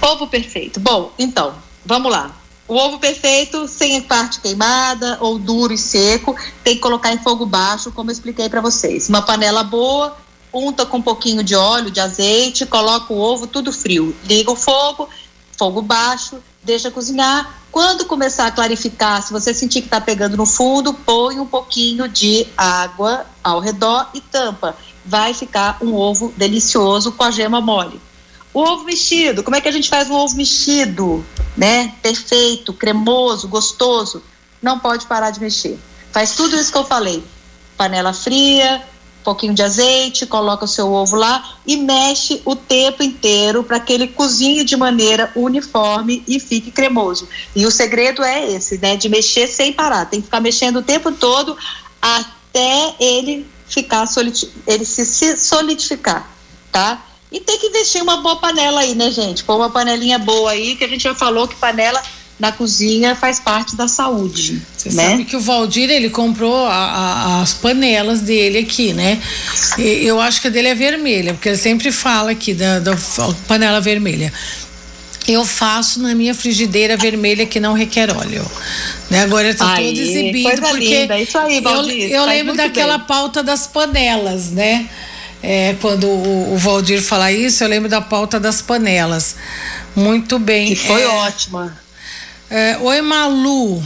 [0.00, 0.80] Ovo perfeito.
[0.80, 2.34] Bom, então, vamos lá.
[2.66, 7.44] O ovo perfeito, sem parte queimada ou duro e seco, tem que colocar em fogo
[7.44, 9.08] baixo, como eu expliquei para vocês.
[9.08, 10.16] Uma panela boa,
[10.54, 14.14] unta com um pouquinho de óleo, de azeite, coloca o ovo tudo frio.
[14.24, 15.08] Liga o fogo,
[15.58, 17.58] fogo baixo, deixa cozinhar.
[17.72, 22.08] Quando começar a clarificar, se você sentir que está pegando no fundo, põe um pouquinho
[22.08, 24.76] de água ao redor e tampa.
[25.04, 28.00] Vai ficar um ovo delicioso com a gema mole.
[28.52, 31.24] O ovo mexido, como é que a gente faz um ovo mexido,
[31.56, 31.94] né?
[32.02, 34.22] Perfeito, cremoso, gostoso.
[34.60, 35.78] Não pode parar de mexer.
[36.12, 37.22] Faz tudo isso que eu falei.
[37.76, 38.82] Panela fria,
[39.22, 43.92] pouquinho de azeite, coloca o seu ovo lá e mexe o tempo inteiro para que
[43.92, 47.28] ele cozinhe de maneira uniforme e fique cremoso.
[47.54, 48.96] E o segredo é esse, né?
[48.96, 50.06] De mexer sem parar.
[50.06, 51.56] Tem que ficar mexendo o tempo todo
[52.02, 54.08] até ele ficar
[54.66, 56.28] ele se solidificar,
[56.72, 57.06] tá?
[57.32, 59.44] E tem que investir uma boa panela aí, né, gente?
[59.44, 62.02] Pôr uma panelinha boa aí, que a gente já falou que panela
[62.40, 64.62] na cozinha faz parte da saúde.
[64.76, 65.10] Você né?
[65.10, 69.20] sabe que o Valdir, ele comprou a, a, as panelas dele aqui, né?
[69.78, 72.96] E, eu acho que a dele é vermelha, porque ele sempre fala aqui da, da
[73.46, 74.32] panela vermelha.
[75.28, 78.44] Eu faço na minha frigideira vermelha que não requer óleo.
[79.10, 79.22] Né?
[79.22, 81.20] Agora está todo exibido porque linda.
[81.20, 83.06] Isso aí, Valdir, eu, eu lembro daquela bem.
[83.06, 84.88] pauta das panelas, né?
[85.42, 89.36] É, quando o, o, Valdir fala isso, eu lembro da pauta das panelas.
[89.96, 90.68] Muito bem.
[90.68, 91.78] Que foi é, ótima.
[92.50, 93.82] É, Oi, Malu.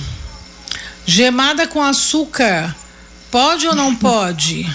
[1.07, 2.75] Gemada com açúcar,
[3.31, 4.67] pode ou não pode?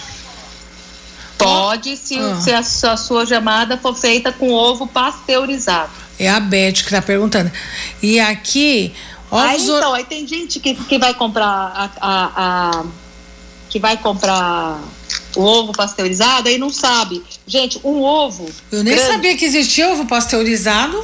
[1.37, 2.39] Pode, se, ah.
[2.41, 5.91] se a, a, sua gemada for feita com ovo pasteurizado.
[6.19, 7.49] É a Beth que está perguntando.
[8.01, 8.93] E aqui.
[9.31, 12.31] Ovos aí, então, aí tem gente que, que vai comprar a, a,
[12.81, 12.85] a
[13.69, 14.79] que vai comprar
[15.39, 17.23] o ovo pasteurizado aí não sabe.
[17.47, 18.49] Gente, um ovo.
[18.69, 21.01] Eu nem grande, sabia que existia ovo pasteurizado.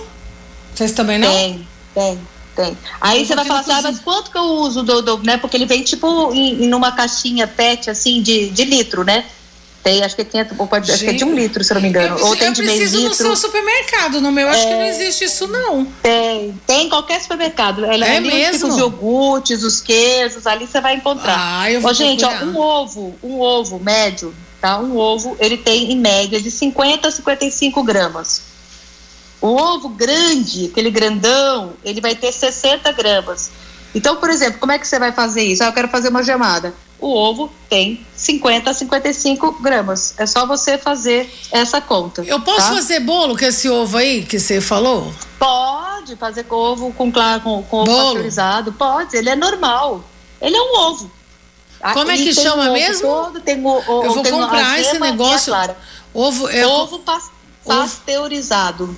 [0.73, 1.31] Vocês também não?
[1.31, 2.19] Tem, tem.
[2.53, 2.77] Tem.
[3.01, 5.37] Aí você vai falar assim, ah, mas quanto que eu uso do, do né?
[5.37, 9.25] Porque ele vem tipo em, em uma caixinha PET assim de, de litro, né?
[9.85, 12.17] Tem, acho que tem, pode, acho que é de um litro, se não me engano.
[12.17, 13.03] Eu, Ou tem eu de meio litro.
[13.03, 14.89] no seu supermercado, no meu é, acho que não é.
[14.89, 15.85] existe isso não.
[16.01, 17.85] Tem, tem em qualquer supermercado.
[17.85, 18.69] Ela é, é mesmo?
[18.69, 21.35] Os iogurtes, os queijos, ali você vai encontrar.
[21.37, 24.79] Ah, eu vou ó, gente, ó, um ovo, um ovo médio, tá?
[24.79, 28.41] Um ovo, ele tem em média de 50 a 55 gramas.
[29.39, 33.51] O ovo grande, aquele grandão, ele vai ter 60 gramas.
[33.93, 35.63] Então, por exemplo, como é que você vai fazer isso?
[35.63, 36.73] Ah, eu quero fazer uma gemada.
[36.99, 40.13] O ovo tem 50 a 55 gramas.
[40.17, 42.23] É só você fazer essa conta.
[42.23, 42.75] Eu posso tá?
[42.75, 45.13] fazer bolo com esse ovo aí que você falou?
[45.37, 48.73] Pode fazer com ovo com, claro, com, com ovo pasteurizado.
[48.73, 50.03] Pode, ele é normal.
[50.41, 51.11] Ele é um ovo.
[51.93, 53.07] Como é que chama mesmo?
[53.07, 55.53] Todo, tem o, o, eu vou comprar esse negócio.
[56.13, 56.69] Ovo, eu...
[56.69, 57.03] ovo
[57.65, 58.97] pasteurizado.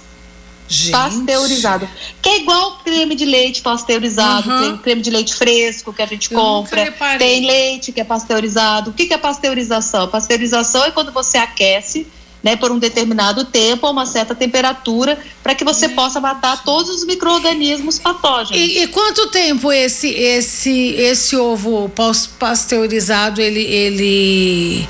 [0.68, 0.92] Gente.
[0.92, 1.90] pasteurizado.
[2.22, 4.60] Que é igual creme de leite pasteurizado, uhum.
[4.60, 8.92] tem creme de leite fresco que a gente Eu compra, tem leite que é pasteurizado.
[8.92, 10.08] O que, que é pasteurização?
[10.10, 12.08] Pasteurização é quando você aquece
[12.44, 16.90] né, por um determinado tempo a uma certa temperatura para que você possa matar todos
[16.90, 18.62] os micro-organismos patógenos.
[18.62, 21.92] E, e, quanto tempo esse esse esse ovo
[22.40, 24.88] pasteurizado ele ele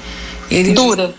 [0.52, 1.16] ele dura?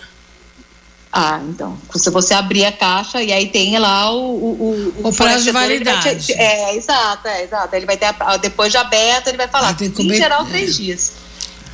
[1.21, 1.77] Ah, então.
[1.93, 4.19] Se você abrir a caixa e aí tem lá o.
[4.19, 6.27] O, o, o prazo de validade.
[6.27, 7.75] Te, é, exato, é, exato.
[7.75, 8.15] Ele vai ter.
[8.17, 9.75] A, depois de aberto, ele vai falar.
[9.81, 11.11] Em geral, três dias.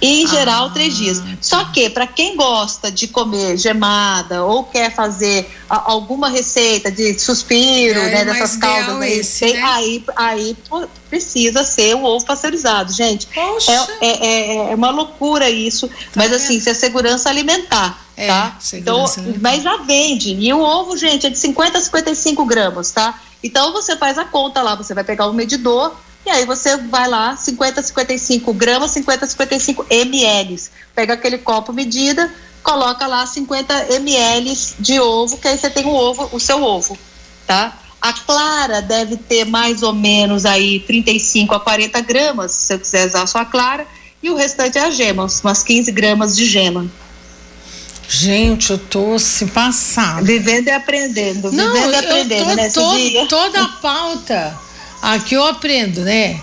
[0.05, 1.23] Em geral, ah, três dias.
[1.41, 7.17] Só que, para quem gosta de comer gemada ou quer fazer a, alguma receita de
[7.17, 9.63] suspiro, é, né, dessas caldas aí, esse, né?
[9.63, 10.57] aí, aí
[11.09, 13.27] precisa ser o ovo pasteurizado, gente.
[13.35, 15.87] É, é, é, é uma loucura isso.
[15.87, 16.35] Tá mas, vendo?
[16.35, 18.05] assim, isso é segurança alimentar.
[18.15, 18.57] É, tá?
[18.73, 19.05] Então,
[19.41, 20.35] mas já vende.
[20.35, 23.19] E o ovo, gente, é de 50 a 55 gramas, tá?
[23.43, 27.07] Então você faz a conta lá, você vai pegar o medidor e aí você vai
[27.07, 30.59] lá, 50 a 55 gramas, 50 a 55 ml.
[30.95, 32.33] Pega aquele copo medida,
[32.63, 36.97] coloca lá 50 ml de ovo, que aí você tem o ovo, o seu ovo,
[37.45, 37.77] tá?
[38.01, 43.07] A clara deve ter mais ou menos aí 35 a 40 gramas, se você quiser
[43.07, 43.85] usar a sua clara,
[44.21, 46.87] e o restante é a gema, umas 15 gramas de gema.
[48.07, 50.25] Gente, eu tô se passando.
[50.25, 51.51] Vivendo e aprendendo.
[51.51, 52.69] Não, vivendo e aprendendo, tô, né?
[52.69, 54.64] Todo, toda a pauta
[55.13, 56.39] aqui eu aprendo, né?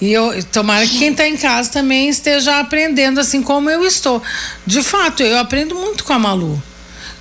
[0.00, 4.22] E eu tomara que quem está em casa também esteja aprendendo assim como eu estou.
[4.66, 6.62] De fato, eu aprendo muito com a Malu.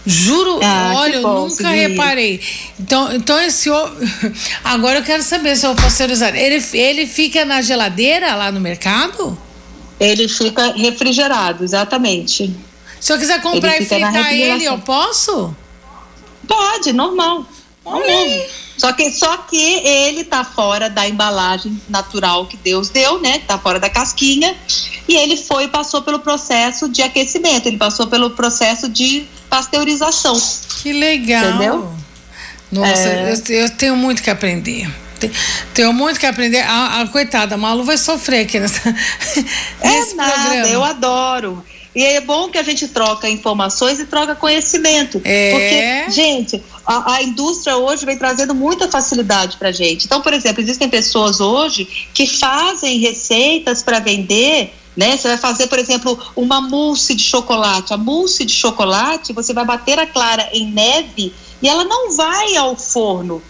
[0.06, 2.42] Juro, ah, olha, bom, eu nunca reparei.
[2.78, 3.70] Então, então esse
[4.64, 6.36] agora eu quero saber se eu posso usar.
[6.36, 9.38] Ele ele fica na geladeira lá no mercado?
[10.00, 12.54] Ele fica refrigerado, exatamente.
[13.00, 15.56] Se eu quiser comprar e fritar ele, eu posso?
[16.46, 17.46] Pode, normal.
[17.86, 18.28] Normal.
[18.84, 23.40] Só que, só que ele tá fora da embalagem natural que Deus deu, né?
[23.48, 24.54] Tá fora da casquinha.
[25.08, 30.36] E ele foi passou pelo processo de aquecimento, ele passou pelo processo de pasteurização.
[30.82, 31.46] Que legal.
[31.46, 31.94] Entendeu?
[32.74, 33.32] Nossa, é...
[33.32, 34.94] eu, eu tenho muito que aprender.
[35.74, 36.60] Tenho muito que aprender.
[36.60, 38.90] A, a coitada, a Malu vai sofrer aqui nessa,
[39.80, 40.68] é nesse nada, programa.
[40.68, 41.66] Eu adoro.
[41.96, 45.22] E é bom que a gente troca informações e troca conhecimento.
[45.24, 45.52] É.
[45.52, 50.06] Porque, gente, a, a indústria hoje vem trazendo muita facilidade para gente.
[50.06, 55.18] Então, por exemplo, existem pessoas hoje que fazem receitas para vender né?
[55.18, 57.94] Você vai fazer, por exemplo, uma mousse de chocolate.
[57.94, 62.56] A mousse de chocolate, você vai bater a clara em neve e ela não vai
[62.56, 63.42] ao forno,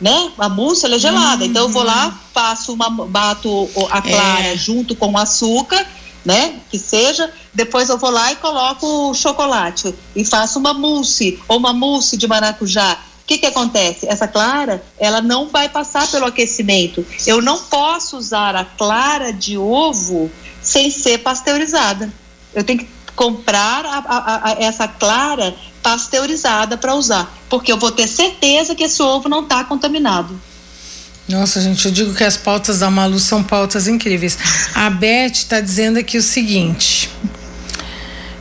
[0.00, 0.30] né?
[0.38, 1.44] A mousse ela é gelada.
[1.44, 1.50] Uhum.
[1.50, 4.56] Então eu vou lá, faço uma bato a clara é.
[4.56, 5.86] junto com o açúcar,
[6.24, 6.60] né?
[6.70, 7.32] Que seja.
[7.52, 12.16] Depois eu vou lá e coloco o chocolate e faço uma mousse ou uma mousse
[12.16, 12.98] de maracujá.
[13.22, 14.08] O que, que acontece?
[14.08, 17.06] Essa clara, ela não vai passar pelo aquecimento.
[17.26, 20.30] Eu não posso usar a clara de ovo
[20.60, 22.12] sem ser pasteurizada.
[22.52, 27.92] Eu tenho que comprar a, a, a, essa clara pasteurizada para usar, porque eu vou
[27.92, 30.40] ter certeza que esse ovo não está contaminado.
[31.30, 34.36] Nossa, gente, eu digo que as pautas da Malu são pautas incríveis.
[34.74, 37.08] A Beth está dizendo aqui o seguinte.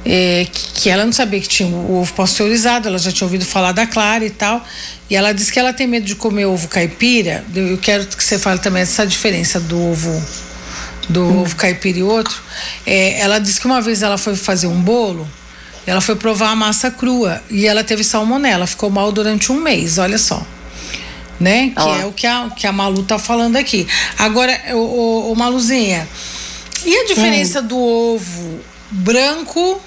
[0.03, 3.73] É, que, ela não sabia que tinha o ovo pasteurizado, ela já tinha ouvido falar
[3.73, 4.65] da Clara e tal.
[5.07, 7.43] E ela disse que ela tem medo de comer ovo caipira.
[7.53, 10.23] Eu quero que você fale também essa diferença do ovo
[11.07, 11.41] do hum.
[11.41, 12.41] ovo caipira e outro.
[12.87, 15.29] É, ela disse que uma vez ela foi fazer um bolo,
[15.85, 19.99] ela foi provar a massa crua e ela teve salmonela, ficou mal durante um mês,
[19.99, 20.43] olha só.
[21.39, 21.69] Né?
[21.69, 23.87] Que é o que a, que a Malu tá falando aqui.
[24.17, 26.07] Agora, o, o, Maluzinha,
[26.85, 27.67] e a diferença hum.
[27.67, 28.59] do ovo
[28.91, 29.81] branco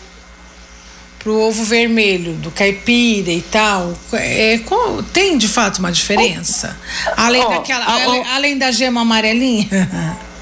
[1.18, 6.76] pro ovo vermelho, do caipira e tal, é, qual, tem de fato uma diferença?
[7.16, 9.68] Além, oh, daquela, oh, além, além da gema amarelinha?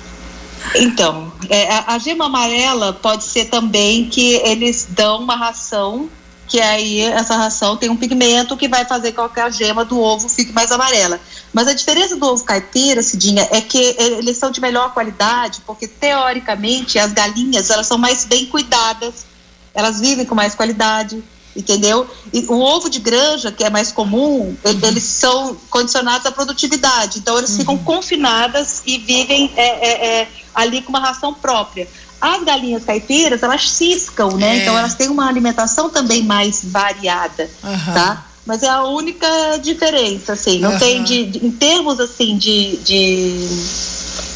[0.74, 6.08] Então, é, a, a gema amarela pode ser também que eles dão uma ração,
[6.50, 10.00] que aí essa ração tem um pigmento que vai fazer com que a gema do
[10.00, 11.20] ovo fique mais amarela.
[11.52, 15.86] Mas a diferença do ovo caipira, Cidinha, é que eles são de melhor qualidade, porque
[15.86, 19.26] teoricamente as galinhas elas são mais bem cuidadas,
[19.72, 21.22] elas vivem com mais qualidade
[21.54, 22.08] entendeu?
[22.32, 24.80] E o ovo de granja, que é mais comum, uhum.
[24.84, 27.56] eles são condicionados à produtividade, então eles uhum.
[27.56, 31.88] ficam confinadas e vivem é, é, é, ali com uma ração própria.
[32.20, 34.58] As galinhas caipiras, elas ciscam, né?
[34.58, 34.62] É.
[34.62, 37.94] Então elas têm uma alimentação também mais variada, uhum.
[37.94, 38.26] tá?
[38.44, 39.26] Mas é a única
[39.62, 40.58] diferença, assim.
[40.58, 43.48] Não tem de, de, em termos assim de, de,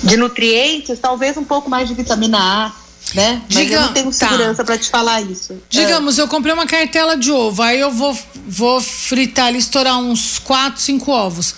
[0.02, 2.72] de nutrientes, talvez um pouco mais de vitamina A,
[3.14, 3.42] né?
[3.52, 4.12] Mas eu não tenho tá.
[4.12, 4.64] segurança tá.
[4.64, 5.56] para te falar isso.
[5.68, 6.22] Digamos, é.
[6.22, 8.16] eu comprei uma cartela de ovo, aí eu vou,
[8.46, 11.54] vou fritar ali, estourar uns 4, 5 ovos.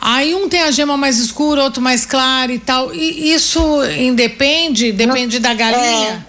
[0.00, 2.94] Aí um tem a gema mais escura, outro mais clara e tal.
[2.94, 3.60] E isso
[3.98, 4.92] independe?
[4.92, 6.26] Depende não, da galinha?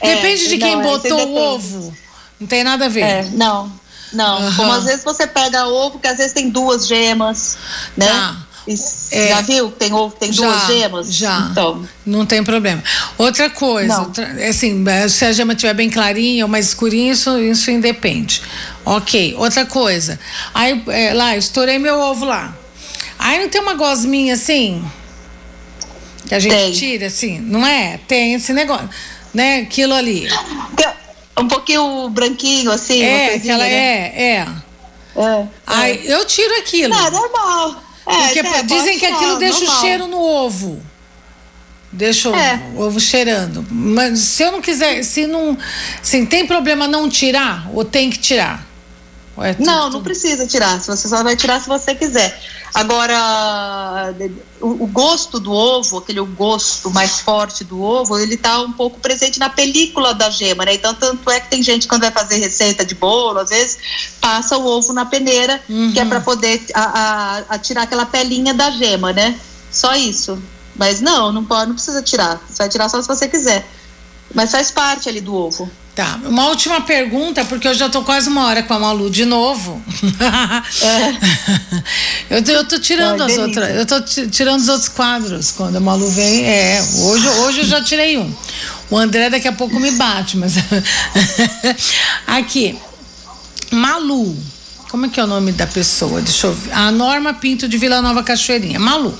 [0.00, 1.94] É, é, depende de quem não, botou o ovo.
[2.40, 3.02] Não tem nada a ver.
[3.02, 3.72] É, não,
[4.12, 4.42] não.
[4.42, 4.56] Uhum.
[4.56, 7.56] Como às vezes você pega ovo, que às vezes tem duas gemas,
[7.96, 8.06] né?
[8.06, 8.36] Tá.
[9.10, 9.72] É, já viu?
[9.72, 11.12] Tem, tem já, duas gemas?
[11.12, 11.48] Já.
[11.50, 11.84] Então.
[12.06, 12.82] Não tem problema.
[13.18, 17.70] Outra coisa, outra, assim, se a gema estiver bem clarinha ou mais escurinha, isso, isso
[17.72, 18.40] independe.
[18.84, 19.34] Ok.
[19.36, 20.18] Outra coisa.
[20.54, 22.56] Aí, é, lá, estourei meu ovo lá.
[23.22, 24.84] Aí não tem uma gosminha assim?
[26.26, 26.72] Que a gente tem.
[26.72, 27.38] tira, assim?
[27.38, 28.00] Não é?
[28.08, 28.90] Tem esse negócio.
[29.32, 29.60] Né?
[29.60, 30.28] Aquilo ali.
[31.38, 33.00] Um pouquinho branquinho, assim.
[33.00, 33.72] É, aquela né?
[33.72, 34.48] é, é.
[35.14, 35.46] É.
[35.66, 36.14] Aí é.
[36.14, 36.92] eu tiro aquilo.
[36.94, 37.82] Não, é normal.
[38.06, 39.76] É, Porque é, dizem que aquilo deixa normal.
[39.76, 40.82] o cheiro no ovo.
[41.92, 42.60] Deixa o é.
[42.76, 43.64] ovo cheirando.
[43.70, 45.56] Mas se eu não quiser, se não.
[46.02, 47.70] Assim, tem problema não tirar?
[47.72, 48.66] Ou tem que tirar?
[49.38, 50.80] É tudo, não, não precisa tirar.
[50.80, 52.38] Se você só vai tirar se você quiser.
[52.74, 54.14] Agora,
[54.60, 58.98] o, o, gosto do ovo, aquele gosto mais forte do ovo, ele está um pouco
[58.98, 60.74] presente na película da gema, né?
[60.74, 63.78] Então, tanto é que tem gente quando vai fazer receita de bolo, às vezes
[64.20, 65.92] passa o ovo na peneira, uhum.
[65.92, 66.24] que é para uhum.
[66.24, 69.38] poder a, a, a tirar aquela pelinha da gema, né?
[69.70, 70.38] Só isso.
[70.74, 72.40] Mas não, não pode, não precisa tirar.
[72.48, 73.66] Você vai tirar só se você quiser.
[74.34, 75.70] Mas faz parte ali do ovo.
[75.94, 79.26] Tá, uma última pergunta, porque eu já tô quase uma hora com a Malu de
[79.26, 79.82] novo.
[82.30, 82.36] É.
[82.36, 85.76] eu, tô, eu tô tirando Não, as outras, eu tô tirando os outros quadros quando
[85.76, 86.44] a Malu vem.
[86.44, 88.34] É, hoje, hoje eu já tirei um.
[88.90, 90.54] O André daqui a pouco me bate, mas.
[92.26, 92.78] Aqui.
[93.70, 94.36] Malu.
[94.92, 96.20] Como é que é o nome da pessoa?
[96.20, 96.70] Deixa eu ver.
[96.70, 98.78] A Norma Pinto de Vila Nova Cachoeirinha.
[98.78, 99.18] Malu.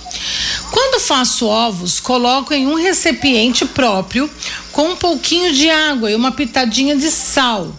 [0.70, 4.30] Quando faço ovos, coloco em um recipiente próprio
[4.70, 7.74] com um pouquinho de água e uma pitadinha de sal.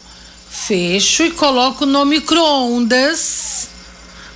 [0.49, 3.67] Fecho e coloco no micro-ondas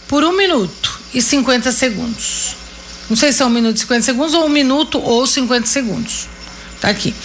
[0.07, 2.55] por um minuto e 50 segundos.
[3.09, 6.27] Não sei se é um minuto e 50 segundos ou um minuto ou 50 segundos.
[6.79, 7.15] Tá aqui.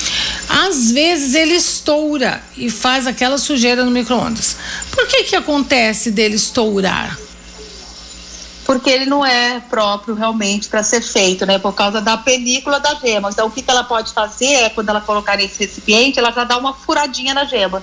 [0.49, 4.57] Às vezes ele estoura e faz aquela sujeira no micro-ondas.
[4.91, 7.19] Por que que acontece dele estourar?
[8.65, 11.59] Porque ele não é próprio realmente para ser feito, né?
[11.59, 13.29] Por causa da película da gema.
[13.31, 16.45] Então, o que, que ela pode fazer é, quando ela colocar nesse recipiente, ela já
[16.45, 17.83] dá uma furadinha na gema.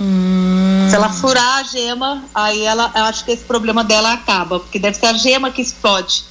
[0.00, 0.86] Hum.
[0.88, 4.78] Se ela furar a gema, aí ela, eu acho que esse problema dela acaba, porque
[4.78, 6.24] deve ser a gema que explode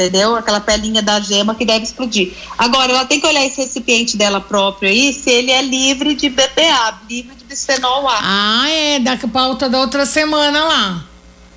[0.00, 0.34] entendeu?
[0.36, 2.32] Aquela pelinha da gema que deve explodir.
[2.56, 6.28] Agora, ela tem que olhar esse recipiente dela próprio aí, se ele é livre de
[6.30, 8.18] BPA, livre de bisfenol A.
[8.22, 11.04] Ah, é, da pauta da outra semana lá.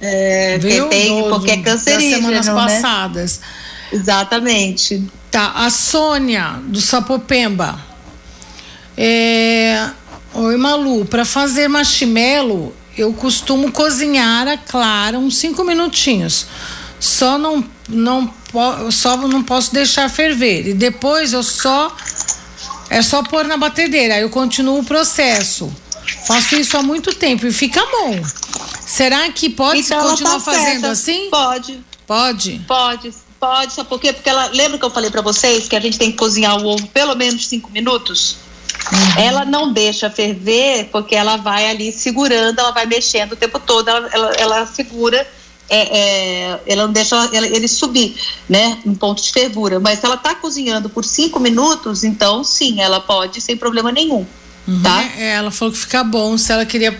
[0.01, 0.89] É, Viu?
[0.89, 2.53] que tem, Do- porque é do- Das cancerígeno, semanas né?
[2.53, 3.41] passadas.
[3.91, 5.03] Exatamente.
[5.31, 7.79] Tá, a Sônia, do Sapopemba.
[8.97, 9.89] É...
[10.33, 16.47] Oi, Malu, para fazer marshmallow, eu costumo cozinhar a clara uns cinco minutinhos.
[16.99, 18.33] Só não, não,
[18.91, 20.67] só não posso deixar ferver.
[20.67, 21.95] E depois eu só.
[22.89, 24.15] É só pôr na batedeira.
[24.15, 25.73] Aí eu continuo o processo.
[26.27, 28.21] Faço isso há muito tempo e fica bom.
[28.85, 30.91] Será que pode Então continuar tá fazendo certa.
[30.91, 31.29] assim?
[31.29, 32.61] Pode, Pode.
[32.67, 33.73] pode, pode.
[33.73, 34.13] Sabe por quê?
[34.13, 34.47] Porque ela.
[34.47, 37.15] Lembra que eu falei pra vocês que a gente tem que cozinhar o ovo pelo
[37.15, 38.37] menos cinco minutos?
[38.91, 39.23] Uhum.
[39.23, 43.87] Ela não deixa ferver porque ela vai ali segurando, ela vai mexendo o tempo todo,
[43.89, 45.25] ela, ela, ela segura,
[45.69, 45.97] é,
[46.51, 48.15] é, ela não deixa ela- ele subir,
[48.49, 49.79] né, em ponto de fervura.
[49.79, 54.25] Mas se ela tá cozinhando por cinco minutos, então sim, ela pode sem problema nenhum,
[54.83, 55.03] tá?
[55.17, 56.91] É, ela falou que fica bom se ela queria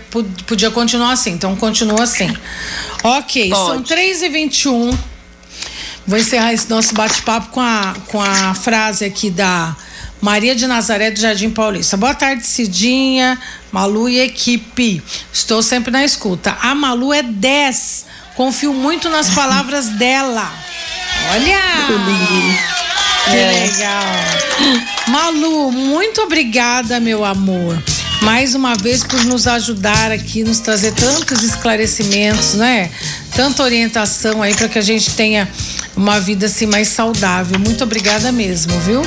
[0.46, 2.34] podia continuar assim, então continua assim.
[3.02, 3.84] Ok, são Pode.
[3.94, 4.96] 3h21.
[6.06, 9.74] Vou encerrar esse nosso bate-papo com a, com a frase aqui da
[10.20, 11.96] Maria de Nazaré do Jardim Paulista.
[11.96, 13.40] Boa tarde, Cidinha,
[13.72, 15.02] Malu e equipe.
[15.32, 16.56] Estou sempre na escuta.
[16.60, 18.04] A Malu é 10.
[18.34, 20.50] Confio muito nas palavras dela.
[21.32, 21.60] Olha!
[23.30, 23.66] Que É.
[23.66, 24.04] legal.
[25.08, 27.80] Malu, muito obrigada, meu amor.
[28.22, 32.90] Mais uma vez por nos ajudar aqui, nos trazer tantos esclarecimentos, né?
[33.34, 35.48] Tanta orientação aí para que a gente tenha
[35.96, 37.58] uma vida assim mais saudável.
[37.58, 39.02] Muito obrigada mesmo, viu?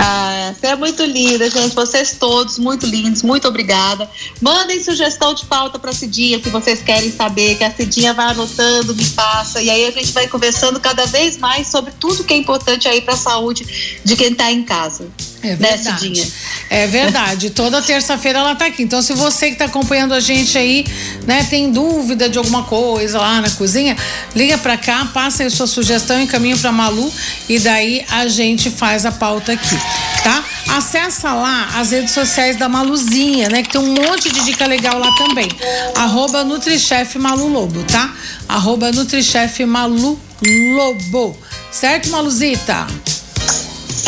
[0.00, 1.74] Ah, você é muito linda, gente.
[1.74, 4.08] Vocês todos muito lindos, muito obrigada.
[4.40, 8.94] Mandem sugestão de pauta para Cidinha que vocês querem saber, que a Cidinha vai anotando,
[8.94, 9.60] me passa.
[9.60, 13.00] E aí a gente vai conversando cada vez mais sobre tudo que é importante aí
[13.00, 15.08] para a saúde de quem está em casa.
[15.42, 16.32] É verdade.
[16.68, 17.50] É verdade.
[17.50, 18.82] Toda terça-feira ela tá aqui.
[18.82, 20.84] Então, se você que está acompanhando a gente aí,
[21.26, 23.96] né, tem dúvida de alguma coisa lá na cozinha,
[24.34, 27.12] liga para cá, passa aí sua sugestão, encaminha para Malu
[27.48, 29.78] e daí a gente faz a pauta aqui,
[30.24, 30.44] tá?
[30.76, 34.98] Acessa lá as redes sociais da Maluzinha, né, que tem um monte de dica legal
[34.98, 35.48] lá também.
[35.94, 38.12] Arroba Nutrichef Malu Lobo, tá?
[38.48, 40.18] Arroba Nutrichef Malu
[40.74, 41.36] Lobo.
[41.70, 42.86] Certo, Maluzita?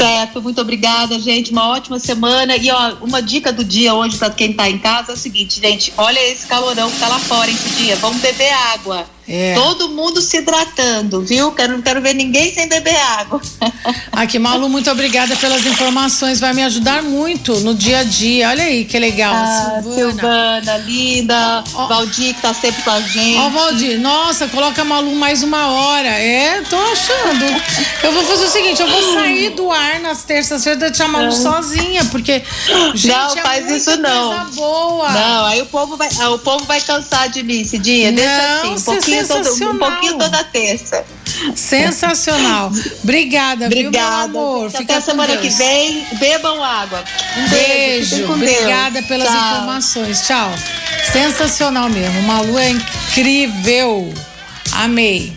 [0.01, 1.53] Certo, muito obrigada, gente.
[1.53, 2.57] Uma ótima semana.
[2.57, 5.61] E ó, uma dica do dia hoje para quem tá em casa é o seguinte,
[5.61, 7.96] gente: olha esse calorão que tá lá fora esse dia.
[7.96, 9.05] Vamos beber água.
[9.29, 9.55] É.
[9.55, 11.53] Todo mundo se hidratando, viu?
[11.53, 13.41] Quero, não quero ver ninguém sem beber água.
[14.11, 16.41] Aqui, Malu, muito obrigada pelas informações.
[16.41, 18.49] Vai me ajudar muito no dia a dia.
[18.49, 19.33] Olha aí que legal.
[19.33, 20.12] Ah, Silvana.
[20.12, 21.87] Silvana, linda, Ó.
[21.87, 23.39] Valdir que tá sempre com a gente.
[23.39, 26.09] Ó, Valdir, nossa, coloca a Malu mais uma hora.
[26.09, 27.45] É, tô achando.
[28.03, 31.33] Eu vou fazer o seguinte: eu vou sair do ar nas terças-feiras deixar a Malu
[31.33, 32.43] sozinha, porque.
[32.95, 34.51] Gente, não, é faz isso não.
[34.51, 35.11] Boa.
[35.11, 38.12] Não, aí o povo vai, o povo vai cansar de mim, Cidinha.
[38.12, 41.05] Deixa Não, assim, isso um é pouquinho, todo, um pouquinho toda terça.
[41.55, 42.71] Sensacional.
[43.03, 43.69] Obrigada, Obrigada.
[43.69, 44.71] viu, meu amor?
[44.71, 45.41] Fica Até com semana Deus.
[45.41, 46.07] que vem.
[46.19, 47.05] Bebam água.
[47.37, 48.11] Um beijo.
[48.17, 48.53] Beijo, com Deus.
[48.53, 49.37] obrigada pelas Tchau.
[49.53, 50.27] informações.
[50.27, 50.53] Tchau.
[51.13, 52.23] Sensacional mesmo.
[52.23, 54.13] Malu é incrível.
[54.73, 55.33] Amei.